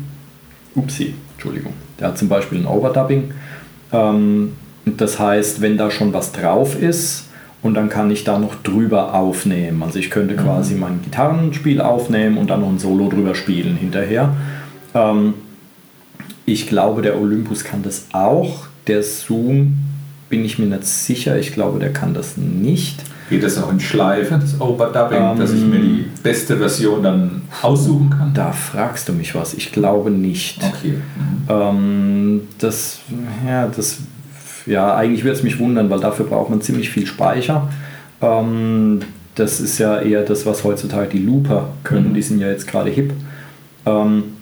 Upsi, 0.75 1.15
Entschuldigung. 1.33 1.73
Der 1.99 2.09
hat 2.09 2.17
zum 2.17 2.29
Beispiel 2.29 2.59
ein 2.59 2.67
Overdubbing. 2.67 3.31
Ähm, 3.91 4.53
das 4.85 5.19
heißt, 5.19 5.61
wenn 5.61 5.77
da 5.77 5.89
schon 5.89 6.13
was 6.13 6.31
drauf 6.31 6.79
ist, 6.79 7.29
und 7.63 7.75
dann 7.75 7.89
kann 7.89 8.11
ich 8.11 8.25
da 8.25 8.37
noch 8.37 8.55
drüber 8.61 9.15
aufnehmen. 9.15 9.81
Also 9.81 9.97
ich 9.97 10.11
könnte 10.11 10.35
quasi 10.35 10.75
mhm. 10.75 10.79
mein 10.81 11.01
Gitarrenspiel 11.01 11.81
aufnehmen 11.81 12.37
und 12.37 12.49
dann 12.49 12.59
noch 12.59 12.69
ein 12.69 12.77
Solo 12.77 13.07
drüber 13.09 13.33
spielen 13.33 13.77
hinterher. 13.77 14.35
Ähm, 14.93 15.33
ich 16.45 16.67
glaube, 16.67 17.01
der 17.01 17.19
Olympus 17.19 17.63
kann 17.63 17.81
das 17.81 18.07
auch. 18.11 18.67
Der 18.87 19.01
Zoom 19.01 19.77
bin 20.33 20.45
ich 20.45 20.57
mir 20.57 20.65
nicht 20.65 20.83
sicher. 20.85 21.37
Ich 21.37 21.53
glaube, 21.53 21.77
der 21.77 21.93
kann 21.93 22.15
das 22.15 22.37
nicht. 22.37 23.03
Geht 23.29 23.43
das 23.43 23.61
auch 23.61 23.71
in 23.71 23.79
Schleife, 23.79 24.39
das 24.41 24.59
Overdubbing, 24.59 25.21
ähm, 25.21 25.37
dass 25.37 25.53
ich 25.53 25.61
mir 25.61 25.77
die 25.77 26.05
beste 26.23 26.57
Version 26.57 27.03
dann 27.03 27.43
aussuchen 27.61 28.09
kann? 28.09 28.33
Da 28.33 28.51
fragst 28.51 29.07
du 29.07 29.13
mich 29.13 29.35
was. 29.35 29.53
Ich 29.53 29.71
glaube 29.71 30.09
nicht. 30.09 30.59
Okay. 30.63 30.95
Mhm. 31.15 31.45
Ähm, 31.47 32.41
das, 32.57 33.01
ja, 33.47 33.67
das 33.67 33.99
ja, 34.65 34.95
eigentlich 34.95 35.23
würde 35.23 35.37
es 35.37 35.43
mich 35.43 35.59
wundern, 35.59 35.91
weil 35.91 35.99
dafür 35.99 36.25
braucht 36.25 36.49
man 36.49 36.61
ziemlich 36.61 36.89
viel 36.89 37.05
Speicher. 37.05 37.69
Ähm, 38.19 39.01
das 39.35 39.59
ist 39.59 39.77
ja 39.77 39.99
eher 39.99 40.23
das, 40.23 40.47
was 40.47 40.63
heutzutage 40.63 41.09
die 41.09 41.23
Looper 41.23 41.69
können. 41.83 42.09
Mhm. 42.09 42.13
Die 42.15 42.23
sind 42.23 42.39
ja 42.39 42.47
jetzt 42.47 42.67
gerade 42.67 42.89
hip. 42.89 43.13
Ähm, 43.85 44.32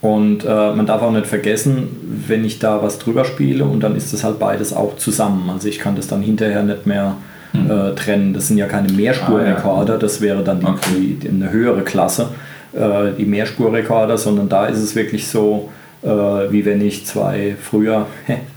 und 0.00 0.44
äh, 0.44 0.48
man 0.48 0.86
darf 0.86 1.02
auch 1.02 1.12
nicht 1.12 1.26
vergessen, 1.26 2.24
wenn 2.26 2.44
ich 2.44 2.58
da 2.58 2.82
was 2.82 2.98
drüber 2.98 3.24
spiele 3.24 3.64
und 3.64 3.80
dann 3.80 3.96
ist 3.96 4.12
das 4.12 4.24
halt 4.24 4.38
beides 4.38 4.72
auch 4.72 4.96
zusammen. 4.96 5.50
Also 5.50 5.68
ich 5.68 5.78
kann 5.78 5.94
das 5.94 6.08
dann 6.08 6.22
hinterher 6.22 6.62
nicht 6.62 6.86
mehr 6.86 7.16
mhm. 7.52 7.70
äh, 7.70 7.94
trennen. 7.94 8.32
Das 8.32 8.48
sind 8.48 8.56
ja 8.56 8.66
keine 8.66 8.92
Mehrspurrekorder, 8.92 9.94
ah, 9.94 9.98
das 9.98 10.20
wäre 10.20 10.42
dann 10.42 10.64
okay. 10.64 11.18
die, 11.22 11.28
eine 11.28 11.50
höhere 11.50 11.82
Klasse, 11.82 12.28
äh, 12.72 13.12
die 13.18 13.26
Mehrspurrekorder, 13.26 14.16
sondern 14.16 14.48
da 14.48 14.66
ist 14.66 14.78
es 14.78 14.96
wirklich 14.96 15.28
so, 15.28 15.68
äh, 16.02 16.08
wie 16.08 16.64
wenn 16.64 16.80
ich 16.80 17.04
zwei 17.04 17.56
früher 17.60 18.06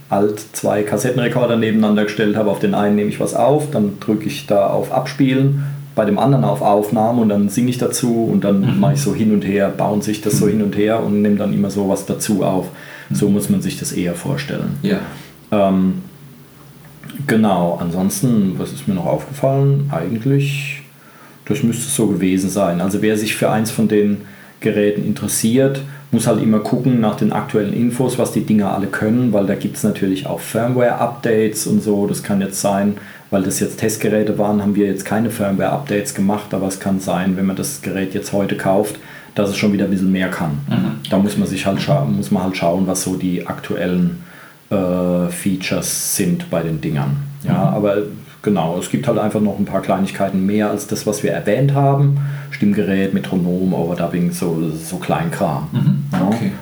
alt 0.08 0.40
zwei 0.52 0.82
Kassettenrekorder 0.82 1.56
nebeneinander 1.56 2.04
gestellt 2.04 2.36
habe. 2.36 2.50
Auf 2.50 2.60
den 2.60 2.74
einen 2.74 2.96
nehme 2.96 3.10
ich 3.10 3.20
was 3.20 3.34
auf, 3.34 3.70
dann 3.70 3.98
drücke 4.00 4.26
ich 4.26 4.46
da 4.46 4.68
auf 4.68 4.92
Abspielen, 4.92 5.64
bei 5.94 6.04
dem 6.04 6.18
anderen 6.18 6.44
auf 6.44 6.60
Aufnahme 6.60 7.22
und 7.22 7.28
dann 7.28 7.48
singe 7.48 7.70
ich 7.70 7.78
dazu 7.78 8.28
und 8.30 8.44
dann 8.44 8.60
mhm. 8.60 8.80
mache 8.80 8.94
ich 8.94 9.00
so 9.00 9.14
hin 9.14 9.32
und 9.32 9.42
her, 9.42 9.68
bauen 9.68 10.02
sich 10.02 10.20
das 10.20 10.38
so 10.38 10.48
hin 10.48 10.62
und 10.62 10.76
her 10.76 11.02
und 11.02 11.22
nehme 11.22 11.36
dann 11.36 11.52
immer 11.52 11.70
so 11.70 11.88
was 11.88 12.06
dazu 12.06 12.42
auf. 12.42 12.66
Mhm. 13.08 13.14
So 13.14 13.28
muss 13.28 13.48
man 13.48 13.62
sich 13.62 13.78
das 13.78 13.92
eher 13.92 14.14
vorstellen. 14.14 14.76
Ja. 14.82 14.98
Ähm, 15.52 16.02
genau, 17.26 17.78
ansonsten, 17.80 18.54
was 18.58 18.72
ist 18.72 18.88
mir 18.88 18.94
noch 18.94 19.06
aufgefallen? 19.06 19.90
Eigentlich, 19.92 20.82
das 21.44 21.62
müsste 21.62 21.88
so 21.90 22.08
gewesen 22.08 22.50
sein. 22.50 22.80
Also 22.80 23.00
wer 23.02 23.16
sich 23.16 23.36
für 23.36 23.50
eins 23.50 23.70
von 23.70 23.86
den 23.86 24.22
Geräten 24.60 25.04
interessiert, 25.04 25.82
muss 26.10 26.26
halt 26.26 26.42
immer 26.42 26.60
gucken 26.60 27.00
nach 27.00 27.16
den 27.16 27.32
aktuellen 27.32 27.74
Infos, 27.74 28.18
was 28.18 28.32
die 28.32 28.44
Dinger 28.44 28.72
alle 28.72 28.86
können, 28.86 29.32
weil 29.32 29.46
da 29.46 29.54
gibt 29.54 29.76
es 29.76 29.82
natürlich 29.82 30.26
auch 30.26 30.40
Firmware-Updates 30.40 31.66
und 31.66 31.82
so. 31.82 32.06
Das 32.06 32.22
kann 32.22 32.40
jetzt 32.40 32.60
sein, 32.60 32.96
weil 33.34 33.42
das 33.42 33.58
jetzt 33.58 33.80
Testgeräte 33.80 34.38
waren, 34.38 34.62
haben 34.62 34.76
wir 34.76 34.86
jetzt 34.86 35.04
keine 35.04 35.28
Firmware-Updates 35.28 36.14
gemacht, 36.14 36.54
aber 36.54 36.68
es 36.68 36.78
kann 36.78 37.00
sein, 37.00 37.36
wenn 37.36 37.46
man 37.46 37.56
das 37.56 37.82
Gerät 37.82 38.14
jetzt 38.14 38.32
heute 38.32 38.56
kauft, 38.56 38.94
dass 39.34 39.50
es 39.50 39.56
schon 39.56 39.72
wieder 39.72 39.86
ein 39.86 39.90
bisschen 39.90 40.12
mehr 40.12 40.30
kann. 40.30 40.60
Mhm. 40.68 41.10
Da 41.10 41.18
muss 41.18 41.36
man 41.36 41.48
sich 41.48 41.66
halt 41.66 41.80
muss 42.14 42.30
man 42.30 42.44
halt 42.44 42.56
schauen, 42.56 42.86
was 42.86 43.02
so 43.02 43.16
die 43.16 43.44
aktuellen 43.44 44.22
äh, 44.70 45.26
Features 45.30 46.14
sind 46.14 46.48
bei 46.48 46.62
den 46.62 46.80
Dingern. 46.80 47.16
Ja, 47.42 47.54
mhm. 47.54 47.74
aber 47.74 47.96
genau, 48.40 48.78
es 48.78 48.88
gibt 48.88 49.08
halt 49.08 49.18
einfach 49.18 49.40
noch 49.40 49.58
ein 49.58 49.64
paar 49.64 49.82
Kleinigkeiten 49.82 50.46
mehr 50.46 50.70
als 50.70 50.86
das, 50.86 51.04
was 51.04 51.24
wir 51.24 51.32
erwähnt 51.32 51.74
haben. 51.74 52.20
Stimmgerät, 52.52 53.14
Metronom, 53.14 53.74
Overdubbing, 53.74 54.30
so, 54.30 54.70
so 54.70 54.98
Kleinkram. 54.98 55.66
Mhm. 55.72 56.04
Okay. 56.28 56.52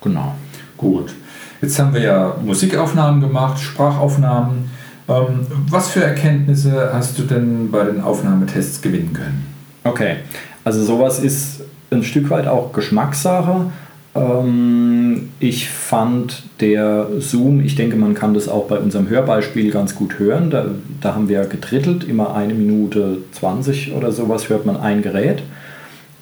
Genau. 0.00 0.34
Gut. 0.78 1.12
Jetzt 1.60 1.78
haben 1.78 1.92
wir 1.92 2.00
ja 2.00 2.36
Musikaufnahmen 2.42 3.20
gemacht, 3.20 3.60
Sprachaufnahmen. 3.60 4.70
Ähm, 5.12 5.46
was 5.68 5.90
für 5.90 6.02
Erkenntnisse 6.02 6.90
hast 6.92 7.18
du 7.18 7.22
denn 7.22 7.70
bei 7.70 7.84
den 7.84 8.00
Aufnahmetests 8.00 8.80
gewinnen 8.80 9.12
können? 9.12 9.46
Okay, 9.84 10.16
also 10.64 10.82
sowas 10.82 11.18
ist 11.18 11.62
ein 11.90 12.02
Stück 12.02 12.30
weit 12.30 12.46
auch 12.46 12.72
Geschmackssache. 12.72 13.66
Ähm, 14.14 15.30
ich 15.40 15.68
fand 15.68 16.44
der 16.60 17.08
Zoom, 17.18 17.60
ich 17.60 17.74
denke, 17.74 17.96
man 17.96 18.14
kann 18.14 18.34
das 18.34 18.48
auch 18.48 18.66
bei 18.68 18.78
unserem 18.78 19.08
Hörbeispiel 19.08 19.70
ganz 19.70 19.94
gut 19.94 20.18
hören. 20.18 20.50
Da, 20.50 20.66
da 21.00 21.14
haben 21.14 21.28
wir 21.28 21.44
gedrittelt, 21.44 22.04
immer 22.04 22.34
eine 22.34 22.54
Minute 22.54 23.18
20 23.32 23.92
oder 23.92 24.12
sowas 24.12 24.48
hört 24.48 24.66
man 24.66 24.76
ein 24.76 25.02
Gerät. 25.02 25.42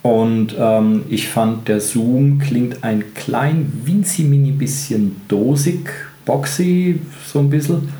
Und 0.02 0.54
ähm, 0.58 1.02
ich 1.10 1.28
fand, 1.28 1.68
der 1.68 1.80
Zoom 1.80 2.38
klingt 2.38 2.82
ein 2.82 3.14
klein 3.14 3.70
winzig 3.84 4.26
mini 4.26 4.50
bisschen 4.50 5.20
dosig, 5.28 5.90
boxy, 6.24 7.00
so 7.26 7.40
ein 7.40 7.50
bisschen. 7.50 7.99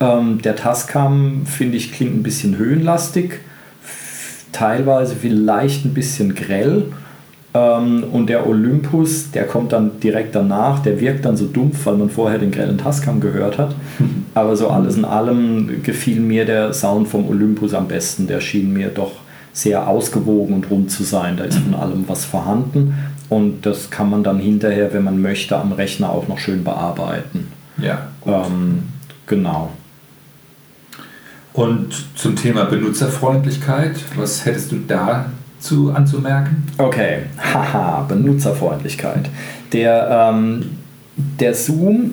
Ähm, 0.00 0.40
der 0.42 0.56
Tascam, 0.56 1.46
finde 1.46 1.76
ich, 1.76 1.92
klingt 1.92 2.16
ein 2.16 2.22
bisschen 2.22 2.56
höhenlastig, 2.56 3.40
teilweise 4.52 5.16
vielleicht 5.16 5.84
ein 5.84 5.94
bisschen 5.94 6.34
grell. 6.34 6.92
Ähm, 7.54 8.04
und 8.12 8.28
der 8.28 8.46
Olympus, 8.46 9.30
der 9.30 9.44
kommt 9.44 9.72
dann 9.72 10.00
direkt 10.00 10.34
danach, 10.34 10.80
der 10.80 11.00
wirkt 11.00 11.24
dann 11.24 11.36
so 11.36 11.46
dumpf, 11.46 11.86
weil 11.86 11.96
man 11.96 12.10
vorher 12.10 12.38
den 12.38 12.50
grellen 12.50 12.78
Tascam 12.78 13.20
gehört 13.20 13.58
hat. 13.58 13.74
Aber 14.34 14.56
so 14.56 14.68
alles 14.68 14.96
in 14.96 15.04
allem 15.04 15.82
gefiel 15.82 16.20
mir 16.20 16.44
der 16.44 16.72
Sound 16.72 17.08
vom 17.08 17.28
Olympus 17.28 17.74
am 17.74 17.88
besten. 17.88 18.26
Der 18.26 18.40
schien 18.40 18.72
mir 18.72 18.88
doch 18.88 19.12
sehr 19.52 19.88
ausgewogen 19.88 20.54
und 20.54 20.70
rund 20.70 20.90
zu 20.90 21.02
sein. 21.02 21.36
Da 21.36 21.44
ist 21.44 21.58
von 21.58 21.74
allem 21.80 22.04
was 22.06 22.24
vorhanden. 22.24 22.94
Und 23.28 23.66
das 23.66 23.90
kann 23.90 24.08
man 24.10 24.22
dann 24.22 24.38
hinterher, 24.38 24.92
wenn 24.94 25.04
man 25.04 25.20
möchte, 25.20 25.56
am 25.56 25.72
Rechner 25.72 26.10
auch 26.10 26.28
noch 26.28 26.38
schön 26.38 26.64
bearbeiten. 26.64 27.48
Ja. 27.78 28.08
Ähm, 28.26 28.84
genau. 29.26 29.70
Und 31.52 31.94
zum 32.14 32.36
Thema 32.36 32.64
Benutzerfreundlichkeit, 32.64 33.96
was 34.16 34.44
hättest 34.44 34.72
du 34.72 34.76
da 34.86 35.26
zu, 35.58 35.92
anzumerken? 35.92 36.64
Okay, 36.78 37.20
haha, 37.38 38.02
Benutzerfreundlichkeit. 38.02 39.28
Der, 39.72 40.30
ähm, 40.32 40.78
der 41.16 41.54
Zoom 41.54 42.12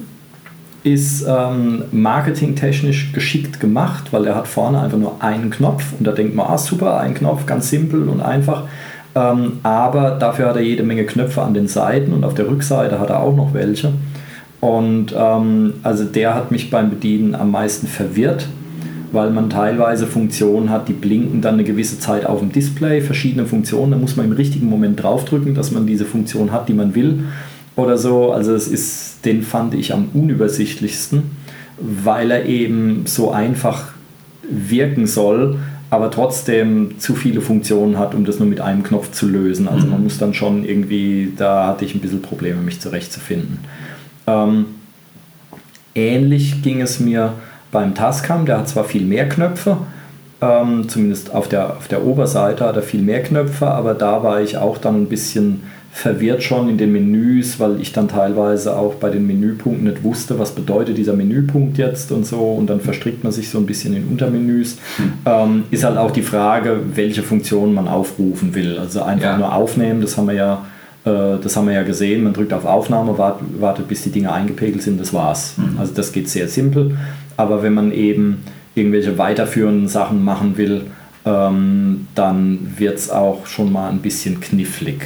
ist 0.83 1.25
ähm, 1.27 1.83
marketingtechnisch 1.91 3.11
geschickt 3.11 3.59
gemacht, 3.59 4.11
weil 4.11 4.25
er 4.27 4.35
hat 4.35 4.47
vorne 4.47 4.79
einfach 4.81 4.99
nur 4.99 5.21
einen 5.23 5.49
Knopf 5.49 5.83
und 5.97 6.05
da 6.05 6.11
denkt 6.11 6.35
man, 6.35 6.47
ah 6.47 6.57
super, 6.57 6.99
ein 6.99 7.15
Knopf, 7.15 7.45
ganz 7.45 7.69
simpel 7.69 8.07
und 8.07 8.21
einfach. 8.21 8.63
Ähm, 9.15 9.59
aber 9.63 10.11
dafür 10.11 10.49
hat 10.49 10.57
er 10.57 10.61
jede 10.61 10.83
Menge 10.83 11.05
Knöpfe 11.05 11.41
an 11.41 11.55
den 11.55 11.67
Seiten 11.67 12.13
und 12.13 12.23
auf 12.23 12.35
der 12.35 12.47
Rückseite 12.47 12.99
hat 12.99 13.09
er 13.09 13.21
auch 13.21 13.35
noch 13.35 13.53
welche. 13.53 13.93
Und 14.61 15.13
ähm, 15.17 15.73
also 15.81 16.03
der 16.03 16.35
hat 16.35 16.51
mich 16.51 16.69
beim 16.69 16.89
Bedienen 16.89 17.33
am 17.33 17.49
meisten 17.49 17.87
verwirrt, 17.87 18.47
weil 19.15 19.31
man 19.31 19.49
teilweise 19.49 20.05
Funktionen 20.05 20.69
hat, 20.69 20.87
die 20.87 20.93
blinken 20.93 21.41
dann 21.41 21.55
eine 21.55 21.63
gewisse 21.63 21.97
Zeit 21.99 22.25
auf 22.25 22.39
dem 22.39 22.51
Display, 22.51 23.01
verschiedene 23.01 23.45
Funktionen, 23.45 23.93
da 23.93 23.97
muss 23.97 24.15
man 24.15 24.25
im 24.27 24.33
richtigen 24.33 24.67
Moment 24.67 25.01
draufdrücken, 25.01 25.55
dass 25.55 25.71
man 25.71 25.87
diese 25.87 26.05
Funktion 26.05 26.51
hat, 26.51 26.69
die 26.69 26.73
man 26.73 26.93
will. 26.93 27.23
oder 27.75 27.97
so. 27.97 28.31
Also 28.31 28.53
es 28.53 28.67
ist, 28.67 29.25
den 29.25 29.43
fand 29.43 29.73
ich 29.73 29.93
am 29.93 30.09
unübersichtlichsten, 30.13 31.23
weil 31.79 32.31
er 32.31 32.45
eben 32.45 33.03
so 33.05 33.31
einfach 33.31 33.93
wirken 34.49 35.07
soll, 35.07 35.57
aber 35.89 36.11
trotzdem 36.11 36.99
zu 36.99 37.15
viele 37.15 37.41
Funktionen 37.41 37.97
hat, 37.97 38.15
um 38.15 38.25
das 38.25 38.39
nur 38.39 38.47
mit 38.47 38.61
einem 38.61 38.83
Knopf 38.83 39.11
zu 39.11 39.27
lösen. 39.27 39.67
Also 39.67 39.87
man 39.87 39.99
mhm. 39.99 40.03
muss 40.05 40.17
dann 40.17 40.33
schon 40.33 40.65
irgendwie, 40.65 41.33
da 41.35 41.67
hatte 41.67 41.85
ich 41.85 41.95
ein 41.95 42.01
bisschen 42.01 42.21
Probleme, 42.21 42.61
mich 42.61 42.79
zurechtzufinden. 42.79 43.59
Ähm, 44.27 44.65
ähnlich 45.93 46.61
ging 46.61 46.81
es 46.81 46.99
mir 46.99 47.33
beim 47.75 47.93
Tascam, 47.93 48.45
der 48.45 48.59
hat 48.59 48.69
zwar 48.69 48.85
viel 48.85 49.03
mehr 49.03 49.27
Knöpfe, 49.27 49.75
ähm, 50.41 50.87
zumindest 50.87 51.35
auf 51.35 51.49
der, 51.49 51.75
auf 51.75 51.89
der 51.89 52.05
Oberseite 52.05 52.63
hat 52.63 52.77
er 52.77 52.81
viel 52.81 53.01
mehr 53.01 53.21
Knöpfe, 53.21 53.67
aber 53.67 53.93
da 53.93 54.23
war 54.23 54.41
ich 54.41 54.55
auch 54.55 54.77
dann 54.77 55.01
ein 55.01 55.07
bisschen 55.07 55.63
verwirrt 55.91 56.41
schon 56.41 56.69
in 56.69 56.77
den 56.77 56.93
Menüs, 56.93 57.59
weil 57.59 57.81
ich 57.81 57.91
dann 57.91 58.07
teilweise 58.07 58.77
auch 58.77 58.93
bei 58.93 59.09
den 59.09 59.27
Menüpunkten 59.27 59.89
nicht 59.89 60.05
wusste, 60.05 60.39
was 60.39 60.51
bedeutet 60.51 60.97
dieser 60.97 61.17
Menüpunkt 61.17 61.77
jetzt 61.77 62.13
und 62.13 62.25
so 62.25 62.53
und 62.53 62.67
dann 62.67 62.79
verstrickt 62.79 63.25
man 63.25 63.33
sich 63.33 63.49
so 63.49 63.57
ein 63.57 63.65
bisschen 63.65 63.93
in 63.93 64.07
Untermenüs. 64.07 64.77
Hm. 64.95 65.13
Ähm, 65.25 65.63
ist 65.69 65.83
halt 65.83 65.97
auch 65.97 66.11
die 66.11 66.21
Frage, 66.21 66.79
welche 66.93 67.23
Funktion 67.23 67.73
man 67.73 67.89
aufrufen 67.89 68.55
will. 68.55 68.79
Also 68.79 69.01
einfach 69.01 69.31
ja. 69.31 69.37
nur 69.37 69.53
aufnehmen, 69.53 69.99
das 69.99 70.17
haben 70.17 70.27
wir 70.27 70.35
ja 70.35 70.65
äh, 71.05 71.37
das 71.41 71.55
haben 71.55 71.67
wir 71.67 71.75
ja 71.75 71.83
gesehen, 71.83 72.23
man 72.23 72.33
drückt 72.33 72.51
auf 72.51 72.65
Aufnahme, 72.65 73.17
wartet, 73.17 73.47
wartet 73.59 73.87
bis 73.87 74.01
die 74.03 74.09
Dinge 74.09 74.31
eingepegelt 74.31 74.81
sind, 74.81 74.99
das 74.99 75.13
war's. 75.13 75.53
Mhm. 75.57 75.79
Also 75.79 75.93
das 75.93 76.11
geht 76.11 76.29
sehr 76.29 76.47
simpel. 76.47 76.97
Aber 77.37 77.63
wenn 77.63 77.73
man 77.73 77.91
eben 77.91 78.43
irgendwelche 78.75 79.17
weiterführenden 79.17 79.87
Sachen 79.87 80.23
machen 80.23 80.57
will, 80.57 80.83
ähm, 81.25 82.07
dann 82.13 82.73
wird 82.77 82.97
es 82.97 83.09
auch 83.09 83.45
schon 83.45 83.71
mal 83.71 83.89
ein 83.89 83.99
bisschen 83.99 84.39
knifflig. 84.39 85.01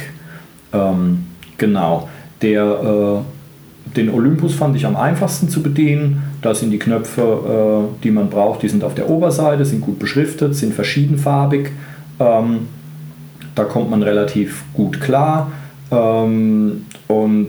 Ähm, 0.72 1.24
genau. 1.56 2.08
Der, 2.42 2.64
äh, 2.64 3.96
den 3.96 4.10
Olympus 4.10 4.54
fand 4.54 4.76
ich 4.76 4.86
am 4.86 4.96
einfachsten 4.96 5.48
zu 5.48 5.62
bedienen. 5.62 6.22
Da 6.42 6.54
sind 6.54 6.70
die 6.70 6.78
Knöpfe, 6.78 7.22
äh, 7.22 8.02
die 8.02 8.10
man 8.10 8.28
braucht, 8.28 8.62
die 8.62 8.68
sind 8.68 8.84
auf 8.84 8.94
der 8.94 9.08
Oberseite, 9.08 9.64
sind 9.64 9.80
gut 9.80 9.98
beschriftet, 9.98 10.54
sind 10.54 10.74
verschiedenfarbig. 10.74 11.70
Ähm, 12.18 12.68
da 13.54 13.64
kommt 13.64 13.90
man 13.90 14.02
relativ 14.02 14.64
gut 14.72 15.00
klar. 15.00 15.50
Ähm, 15.90 16.86
und 17.08 17.48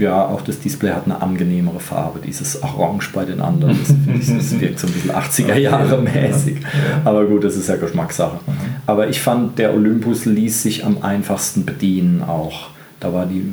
ja, 0.00 0.26
auch 0.26 0.40
das 0.42 0.58
Display 0.58 0.90
hat 0.90 1.04
eine 1.04 1.20
angenehmere 1.20 1.80
Farbe, 1.80 2.20
dieses 2.24 2.62
Orange 2.62 3.10
bei 3.12 3.24
den 3.24 3.40
anderen. 3.40 3.78
Das, 3.78 4.28
das 4.28 4.60
wirkt 4.60 4.78
so 4.78 4.86
ein 4.86 4.92
bisschen 4.92 5.10
80er 5.12 5.56
Jahre 5.56 6.00
mäßig. 6.00 6.58
Aber 7.04 7.26
gut, 7.26 7.44
das 7.44 7.56
ist 7.56 7.68
ja 7.68 7.76
Geschmackssache. 7.76 8.38
Mhm. 8.46 8.52
Aber 8.86 9.08
ich 9.08 9.20
fand, 9.20 9.58
der 9.58 9.74
Olympus 9.74 10.24
ließ 10.24 10.62
sich 10.62 10.84
am 10.84 11.02
einfachsten 11.02 11.64
bedienen 11.64 12.22
auch. 12.22 12.70
Da 12.98 13.12
war 13.12 13.26
die, 13.26 13.44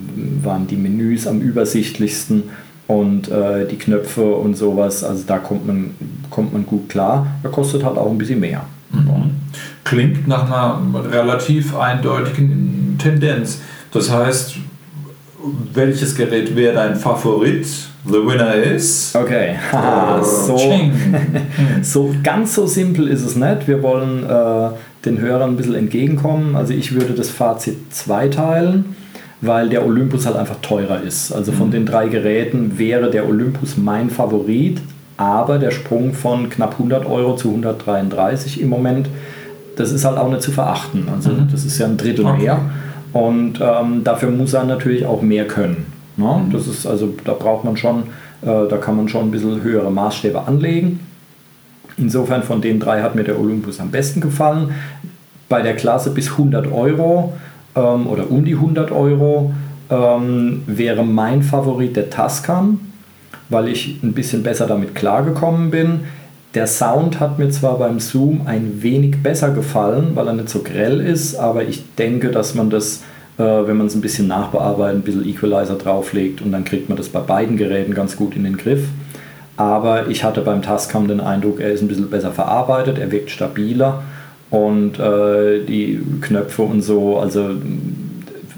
waren 0.43 0.67
die 0.67 0.75
Menüs 0.75 1.27
am 1.27 1.39
übersichtlichsten 1.41 2.43
und 2.87 3.29
äh, 3.29 3.67
die 3.67 3.77
Knöpfe 3.77 4.35
und 4.35 4.55
sowas. 4.57 5.03
Also 5.03 5.23
da 5.27 5.37
kommt 5.37 5.67
man, 5.67 5.91
kommt 6.29 6.53
man 6.53 6.65
gut 6.65 6.89
klar. 6.89 7.27
Er 7.43 7.49
kostet 7.49 7.83
halt 7.83 7.97
auch 7.97 8.09
ein 8.09 8.17
bisschen 8.17 8.39
mehr. 8.39 8.63
Mhm. 8.91 9.31
Klingt 9.83 10.27
nach 10.27 10.45
einer 10.45 11.11
relativ 11.11 11.75
eindeutigen 11.77 12.97
Tendenz. 12.97 13.61
Das 13.91 14.11
heißt, 14.11 14.55
welches 15.73 16.15
Gerät 16.15 16.55
wäre 16.55 16.75
dein 16.75 16.95
Favorit? 16.95 17.65
The 18.05 18.25
winner 18.25 18.55
is. 18.55 19.13
Okay, 19.15 19.55
Haha, 19.71 20.23
so, 20.23 20.57
so 21.81 22.15
ganz 22.23 22.55
so 22.55 22.65
simpel 22.65 23.07
ist 23.07 23.25
es 23.25 23.35
nicht. 23.35 23.67
Wir 23.67 23.83
wollen 23.83 24.23
äh, 24.23 24.69
den 25.05 25.19
Hörern 25.19 25.51
ein 25.51 25.57
bisschen 25.57 25.75
entgegenkommen. 25.75 26.55
Also 26.55 26.73
ich 26.73 26.93
würde 26.93 27.13
das 27.13 27.29
Fazit 27.29 27.93
zweiteilen, 27.93 28.95
weil 29.41 29.69
der 29.69 29.85
Olympus 29.85 30.25
halt 30.25 30.37
einfach 30.37 30.57
teurer 30.61 31.01
ist. 31.01 31.31
Also 31.31 31.51
von 31.51 31.67
mhm. 31.67 31.71
den 31.71 31.85
drei 31.85 32.07
Geräten 32.07 32.77
wäre 32.77 33.11
der 33.11 33.27
Olympus 33.27 33.77
mein 33.77 34.09
Favorit, 34.09 34.79
aber 35.17 35.57
der 35.57 35.71
Sprung 35.71 36.13
von 36.13 36.49
knapp 36.49 36.73
100 36.73 37.05
Euro 37.05 37.35
zu 37.35 37.49
133 37.49 38.61
im 38.61 38.69
Moment, 38.69 39.09
das 39.75 39.91
ist 39.91 40.05
halt 40.05 40.17
auch 40.17 40.29
nicht 40.29 40.41
zu 40.41 40.51
verachten. 40.51 41.07
Also 41.13 41.31
mhm. 41.31 41.49
das 41.51 41.65
ist 41.65 41.77
ja 41.77 41.87
ein 41.87 41.97
Drittel 41.97 42.25
okay. 42.25 42.41
mehr. 42.41 42.61
Und 43.13 43.59
ähm, 43.61 44.03
dafür 44.03 44.31
muss 44.31 44.53
er 44.53 44.63
natürlich 44.63 45.05
auch 45.05 45.21
mehr 45.21 45.47
können. 45.47 45.85
Ne? 46.17 46.43
Mhm. 46.45 46.51
Das 46.51 46.67
ist 46.67 46.85
also, 46.85 47.13
da 47.23 47.33
braucht 47.33 47.63
man 47.63 47.77
schon, 47.77 48.03
äh, 48.41 48.67
da 48.69 48.77
kann 48.77 48.97
man 48.97 49.07
schon 49.07 49.27
ein 49.27 49.31
bisschen 49.31 49.61
höhere 49.61 49.91
Maßstäbe 49.91 50.47
anlegen. 50.47 50.99
Insofern 51.97 52.43
von 52.43 52.61
den 52.61 52.79
drei 52.79 53.01
hat 53.01 53.15
mir 53.15 53.23
der 53.23 53.39
Olympus 53.39 53.79
am 53.79 53.89
besten 53.89 54.21
gefallen. 54.21 54.71
Bei 55.49 55.61
der 55.61 55.75
Klasse 55.75 56.11
bis 56.11 56.31
100 56.31 56.71
Euro 56.71 57.33
ähm, 57.75 58.07
oder 58.07 58.29
um 58.29 58.45
die 58.45 58.53
100 58.53 58.91
Euro 58.91 59.53
ähm, 59.89 60.63
wäre 60.67 61.03
mein 61.03 61.41
Favorit 61.41 61.95
der 61.95 62.09
Tascam, 62.09 62.79
weil 63.49 63.69
ich 63.69 64.03
ein 64.03 64.13
bisschen 64.13 64.43
besser 64.43 64.67
damit 64.67 64.93
klargekommen 64.93 65.71
bin. 65.71 66.01
Der 66.53 66.67
Sound 66.67 67.19
hat 67.19 67.37
mir 67.37 67.49
zwar 67.49 67.77
beim 67.77 67.99
Zoom 67.99 68.41
ein 68.45 68.81
wenig 68.81 69.21
besser 69.21 69.51
gefallen, 69.51 70.11
weil 70.15 70.27
er 70.27 70.33
nicht 70.33 70.49
so 70.49 70.63
grell 70.63 71.01
ist, 71.01 71.35
aber 71.35 71.63
ich 71.65 71.83
denke, 71.95 72.31
dass 72.31 72.55
man 72.55 72.69
das, 72.69 73.03
äh, 73.37 73.43
wenn 73.43 73.77
man 73.77 73.87
es 73.87 73.95
ein 73.95 74.01
bisschen 74.01 74.27
nachbearbeitet, 74.27 74.97
ein 74.97 75.03
bisschen 75.03 75.27
Equalizer 75.27 75.75
drauflegt 75.75 76.41
und 76.41 76.51
dann 76.51 76.63
kriegt 76.63 76.89
man 76.89 76.97
das 76.97 77.09
bei 77.09 77.19
beiden 77.19 77.57
Geräten 77.57 77.93
ganz 77.93 78.15
gut 78.15 78.35
in 78.35 78.43
den 78.43 78.57
Griff. 78.57 78.87
Aber 79.57 80.07
ich 80.07 80.23
hatte 80.23 80.41
beim 80.41 80.61
Tascam 80.61 81.07
den 81.07 81.19
Eindruck, 81.19 81.59
er 81.59 81.71
ist 81.71 81.81
ein 81.81 81.87
bisschen 81.87 82.09
besser 82.09 82.31
verarbeitet, 82.31 82.97
er 82.97 83.11
wirkt 83.11 83.31
stabiler 83.31 84.03
und 84.49 84.99
äh, 84.99 85.63
die 85.65 85.99
Knöpfe 86.21 86.61
und 86.61 86.81
so, 86.81 87.19
also 87.19 87.51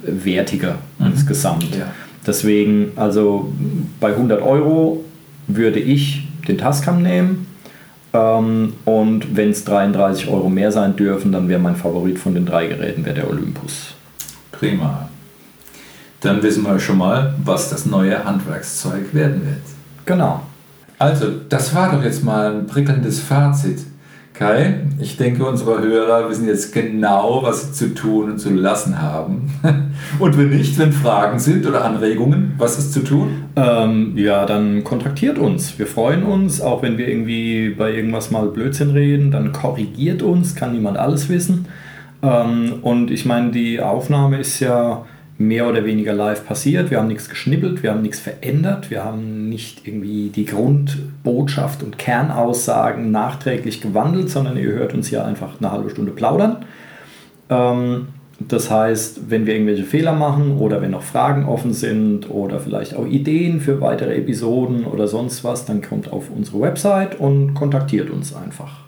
wertiger 0.03 0.75
mhm. 0.99 1.07
insgesamt. 1.07 1.75
Ja. 1.75 1.91
Deswegen, 2.27 2.91
also 2.95 3.51
bei 3.99 4.09
100 4.09 4.41
Euro 4.41 5.03
würde 5.47 5.79
ich 5.79 6.27
den 6.47 6.57
Tascam 6.57 7.01
nehmen 7.01 7.47
ähm, 8.13 8.73
und 8.85 9.35
wenn 9.35 9.51
es 9.51 9.63
33 9.65 10.29
Euro 10.29 10.49
mehr 10.49 10.71
sein 10.71 10.95
dürfen, 10.95 11.31
dann 11.31 11.47
wäre 11.47 11.59
mein 11.59 11.75
Favorit 11.75 12.19
von 12.19 12.33
den 12.33 12.45
drei 12.45 12.67
Geräten 12.67 13.03
der 13.03 13.29
Olympus. 13.29 13.93
Prima. 14.51 15.09
Dann 16.21 16.43
wissen 16.43 16.63
wir 16.63 16.79
schon 16.79 16.97
mal, 16.97 17.33
was 17.43 17.69
das 17.69 17.85
neue 17.85 18.23
Handwerkszeug 18.25 19.13
werden 19.13 19.45
wird. 19.45 19.61
Genau. 20.05 20.41
Also, 20.97 21.27
das 21.47 21.73
war 21.73 21.91
doch 21.91 22.03
jetzt 22.03 22.23
mal 22.23 22.51
ein 22.51 22.67
prickelndes 22.67 23.21
Fazit. 23.21 23.79
Kai, 24.39 24.75
ich 25.01 25.17
denke, 25.17 25.43
unsere 25.45 25.81
Hörer 25.81 26.29
wissen 26.29 26.47
jetzt 26.47 26.71
genau, 26.71 27.43
was 27.43 27.61
sie 27.61 27.71
zu 27.73 27.93
tun 27.93 28.31
und 28.31 28.37
zu 28.39 28.49
lassen 28.51 29.01
haben. 29.01 29.51
Und 30.19 30.37
wenn 30.37 30.51
nicht, 30.51 30.79
wenn 30.79 30.93
Fragen 30.93 31.39
sind 31.39 31.67
oder 31.67 31.83
Anregungen, 31.83 32.53
was 32.57 32.79
ist 32.79 32.93
zu 32.93 33.01
tun? 33.01 33.43
Ähm, 33.57 34.13
ja, 34.15 34.45
dann 34.45 34.85
kontaktiert 34.85 35.37
uns. 35.37 35.77
Wir 35.77 35.87
freuen 35.87 36.23
uns, 36.23 36.61
auch 36.61 36.81
wenn 36.83 36.97
wir 36.97 37.09
irgendwie 37.09 37.71
bei 37.71 37.93
irgendwas 37.93 38.31
mal 38.31 38.47
Blödsinn 38.47 38.91
reden, 38.91 39.29
dann 39.29 39.51
korrigiert 39.51 40.21
uns, 40.21 40.55
kann 40.55 40.71
niemand 40.71 40.97
alles 40.97 41.27
wissen. 41.27 41.65
Ähm, 42.23 42.75
und 42.81 43.11
ich 43.11 43.25
meine, 43.25 43.51
die 43.51 43.81
Aufnahme 43.81 44.37
ist 44.37 44.61
ja 44.61 45.05
mehr 45.39 45.67
oder 45.67 45.83
weniger 45.85 46.13
live 46.13 46.45
passiert. 46.45 46.91
Wir 46.91 46.99
haben 46.99 47.07
nichts 47.07 47.29
geschnippelt, 47.29 47.81
wir 47.81 47.91
haben 47.91 48.01
nichts 48.01 48.19
verändert, 48.19 48.91
wir 48.91 49.05
haben 49.05 49.47
nicht 49.47 49.87
irgendwie 49.87 50.29
die 50.29 50.45
Grundbotschaft 50.45 51.81
und 51.81 51.97
Kernaussagen 51.97 53.09
nachträglich 53.09 53.79
gewandelt, 53.79 54.29
sondern 54.29 54.57
ihr 54.57 54.73
hört 54.73 54.93
uns 54.93 55.09
ja 55.09 55.23
einfach 55.23 55.51
eine 55.59 55.71
halbe 55.71 55.89
Stunde 55.89 56.11
plaudern. 56.11 56.65
Ähm, 57.49 58.09
das 58.37 58.69
heißt, 58.69 59.29
wenn 59.29 59.45
wir 59.45 59.53
irgendwelche 59.53 59.85
Fehler 59.85 60.11
machen 60.13 60.57
oder 60.57 60.81
wenn 60.81 60.91
noch 60.91 61.03
Fragen 61.03 61.45
offen 61.45 61.71
sind 61.71 62.29
oder 62.29 62.59
vielleicht 62.59 62.93
auch 62.95 63.07
Ideen 63.07 63.61
für 63.61 63.79
weitere 63.79 64.15
Episoden 64.15 64.83
oder 64.83 65.07
sonst 65.07 65.45
was, 65.45 65.63
dann 65.63 65.81
kommt 65.81 66.11
auf 66.11 66.29
unsere 66.29 66.59
Website 66.59 67.17
und 67.17 67.53
kontaktiert 67.53 68.09
uns 68.09 68.35
einfach. 68.35 68.79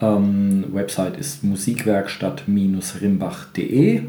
Ähm, 0.00 0.64
Website 0.72 1.18
ist 1.18 1.44
musikwerkstatt-rimbach.de 1.44 4.04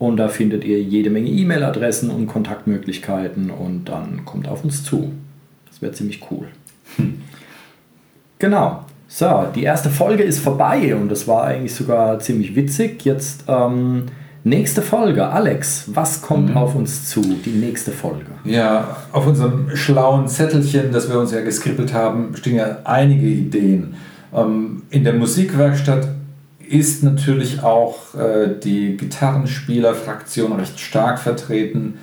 und 0.00 0.16
da 0.16 0.28
findet 0.28 0.64
ihr 0.64 0.82
jede 0.82 1.10
Menge 1.10 1.28
E-Mail-Adressen 1.28 2.08
und 2.08 2.26
Kontaktmöglichkeiten 2.26 3.50
und 3.50 3.84
dann 3.84 4.24
kommt 4.24 4.48
auf 4.48 4.64
uns 4.64 4.82
zu. 4.82 5.12
Das 5.68 5.82
wäre 5.82 5.92
ziemlich 5.92 6.22
cool. 6.30 6.48
Hm. 6.96 7.20
Genau. 8.38 8.86
So, 9.08 9.44
die 9.54 9.62
erste 9.62 9.90
Folge 9.90 10.22
ist 10.22 10.38
vorbei 10.38 10.94
und 10.94 11.10
das 11.10 11.28
war 11.28 11.44
eigentlich 11.44 11.74
sogar 11.74 12.18
ziemlich 12.18 12.56
witzig. 12.56 13.04
Jetzt 13.04 13.44
ähm, 13.46 14.06
nächste 14.42 14.80
Folge. 14.80 15.26
Alex, 15.26 15.84
was 15.88 16.22
kommt 16.22 16.48
mhm. 16.48 16.56
auf 16.56 16.74
uns 16.74 17.10
zu? 17.10 17.20
Die 17.20 17.50
nächste 17.50 17.90
Folge. 17.90 18.30
Ja, 18.44 18.96
auf 19.12 19.26
unserem 19.26 19.76
schlauen 19.76 20.28
Zettelchen, 20.28 20.92
das 20.92 21.10
wir 21.10 21.20
uns 21.20 21.30
ja 21.30 21.42
geskribbelt 21.42 21.92
haben, 21.92 22.34
stehen 22.36 22.56
ja 22.56 22.78
einige 22.84 23.26
Ideen. 23.26 23.96
Ähm, 24.34 24.84
in 24.88 25.04
der 25.04 25.12
Musikwerkstatt 25.12 26.08
ist 26.70 27.02
natürlich 27.02 27.62
auch 27.64 28.14
äh, 28.14 28.54
die 28.62 28.96
Gitarrenspielerfraktion 28.96 30.52
recht 30.52 30.78
stark 30.78 31.18
vertreten. 31.18 31.98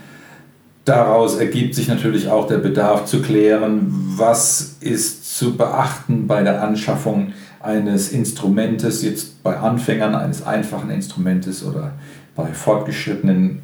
Daraus 0.83 1.37
ergibt 1.37 1.73
sich 1.73 1.87
natürlich 1.87 2.27
auch 2.27 2.47
der 2.47 2.57
Bedarf 2.57 3.05
zu 3.05 3.21
klären, 3.21 3.85
was 4.17 4.75
ist 4.81 5.37
zu 5.37 5.55
beachten 5.55 6.27
bei 6.27 6.43
der 6.43 6.61
Anschaffung 6.61 7.31
eines 7.61 8.11
Instrumentes, 8.11 9.03
jetzt 9.03 9.41
bei 9.41 9.55
Anfängern 9.57 10.15
eines 10.15 10.45
einfachen 10.45 10.89
Instrumentes 10.89 11.65
oder 11.65 11.93
bei 12.35 12.47
fortgeschrittenen 12.47 13.61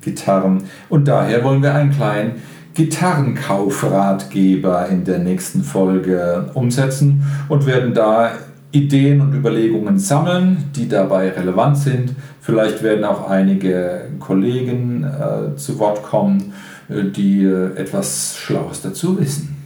Gitarren. 0.00 0.64
Und 0.88 1.06
daher 1.06 1.44
wollen 1.44 1.62
wir 1.62 1.74
einen 1.74 1.90
kleinen 1.90 2.36
Gitarrenkaufratgeber 2.72 4.88
in 4.88 5.04
der 5.04 5.18
nächsten 5.18 5.62
Folge 5.62 6.50
umsetzen 6.54 7.24
und 7.48 7.66
werden 7.66 7.92
da 7.92 8.32
Ideen 8.72 9.20
und 9.20 9.34
Überlegungen 9.34 9.98
sammeln, 9.98 10.70
die 10.74 10.88
dabei 10.88 11.30
relevant 11.30 11.78
sind. 11.78 12.14
Vielleicht 12.40 12.82
werden 12.82 13.04
auch 13.04 13.28
einige 13.28 14.08
Kollegen 14.18 15.04
äh, 15.04 15.56
zu 15.56 15.78
Wort 15.78 16.02
kommen, 16.02 16.52
äh, 16.88 17.04
die 17.04 17.44
äh, 17.44 17.76
etwas 17.76 18.36
Schlaues 18.36 18.82
dazu 18.82 19.18
wissen. 19.18 19.56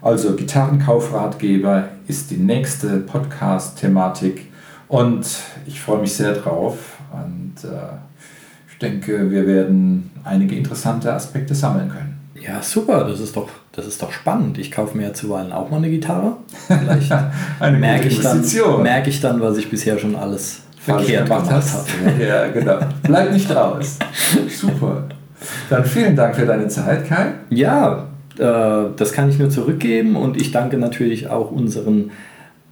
Also 0.00 0.34
Gitarrenkaufratgeber 0.34 1.88
ist 2.06 2.30
die 2.30 2.36
nächste 2.36 2.98
Podcast-Thematik 2.98 4.46
und 4.86 5.26
ich 5.66 5.80
freue 5.80 6.00
mich 6.00 6.14
sehr 6.14 6.34
drauf 6.34 6.98
und 7.12 7.64
äh, 7.64 7.96
ich 8.70 8.78
denke, 8.78 9.30
wir 9.30 9.46
werden 9.46 10.10
einige 10.24 10.54
interessante 10.54 11.12
Aspekte 11.12 11.54
sammeln 11.54 11.88
können. 11.88 12.17
Ja, 12.40 12.62
super, 12.62 13.04
das 13.04 13.20
ist 13.20 13.36
doch, 13.36 13.48
das 13.72 13.86
ist 13.86 14.02
doch 14.02 14.12
spannend. 14.12 14.58
Ich 14.58 14.70
kaufe 14.70 14.96
mir 14.96 15.04
ja 15.04 15.14
zuweilen 15.14 15.52
auch 15.52 15.70
mal 15.70 15.78
eine 15.78 15.90
Gitarre. 15.90 16.36
Vielleicht 16.66 17.12
Eine 17.60 17.78
merke, 17.78 18.08
ich 18.08 18.20
dann, 18.20 18.42
merke 18.82 19.10
ich 19.10 19.20
dann, 19.20 19.40
was 19.40 19.56
ich 19.56 19.70
bisher 19.70 19.98
schon 19.98 20.16
alles 20.16 20.62
verkehrt 20.80 21.28
gemacht 21.28 21.50
habe. 21.50 21.64
Ja, 22.22 22.48
genau. 22.48 22.78
Bleib 23.02 23.32
nicht 23.32 23.54
raus. 23.54 23.98
Super. 24.48 25.04
Dann 25.70 25.84
vielen 25.84 26.16
Dank 26.16 26.36
für 26.36 26.46
deine 26.46 26.68
Zeit, 26.68 27.08
Kai. 27.08 27.32
Ja, 27.50 28.08
äh, 28.38 28.90
das 28.96 29.12
kann 29.12 29.28
ich 29.28 29.38
nur 29.38 29.50
zurückgeben 29.50 30.16
und 30.16 30.36
ich 30.36 30.50
danke 30.52 30.78
natürlich 30.78 31.28
auch 31.28 31.50
unseren 31.50 32.10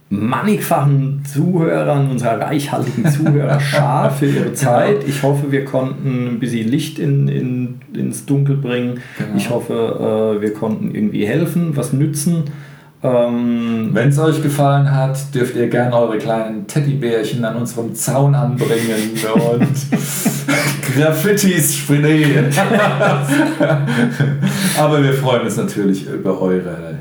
mannigfachen 0.09 1.23
Zuhörern, 1.25 2.11
unserer 2.11 2.39
reichhaltigen 2.39 3.09
Zuhörerschar 3.11 4.09
für 4.17 4.27
ihre 4.27 4.53
Zeit. 4.53 5.03
Ich 5.05 5.21
hoffe, 5.21 5.51
wir 5.51 5.65
konnten 5.65 6.27
ein 6.27 6.39
bisschen 6.39 6.69
Licht 6.69 6.97
in, 6.97 7.27
in, 7.27 7.79
ins 7.93 8.25
Dunkel 8.25 8.57
bringen. 8.57 9.01
Genau. 9.17 9.29
Ich 9.35 9.49
hoffe, 9.49 10.37
äh, 10.37 10.41
wir 10.41 10.53
konnten 10.53 10.95
irgendwie 10.95 11.25
helfen, 11.25 11.75
was 11.75 11.91
nützen. 11.91 12.45
Ähm, 13.03 13.89
Wenn 13.93 14.09
es 14.09 14.17
euch 14.17 14.41
gefallen 14.41 14.91
hat, 14.91 15.35
dürft 15.35 15.55
ihr 15.55 15.67
gerne 15.67 15.95
eure 15.95 16.17
kleinen 16.17 16.65
Teddybärchen 16.65 17.45
an 17.45 17.57
unserem 17.57 17.93
Zaun 17.93 18.33
anbringen 18.33 19.11
und 19.35 19.67
Graffitis 20.95 21.75
sprayen. 21.75 22.47
Aber 24.79 25.03
wir 25.03 25.13
freuen 25.13 25.41
uns 25.43 25.57
natürlich 25.57 26.07
über 26.07 26.41
eure 26.41 26.95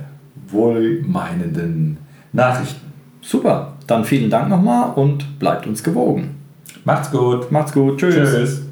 wohlmeinenden 0.48 1.96
Nachrichten. 2.32 2.86
Super, 3.27 3.72
dann 3.87 4.05
vielen 4.05 4.31
Dank 4.31 4.49
nochmal 4.49 4.93
und 4.95 5.39
bleibt 5.39 5.66
uns 5.66 5.83
gewogen. 5.83 6.37
Macht's 6.85 7.11
gut. 7.11 7.51
Macht's 7.51 7.72
gut, 7.72 7.99
tschüss. 7.99 8.14
Tschüss. 8.14 8.66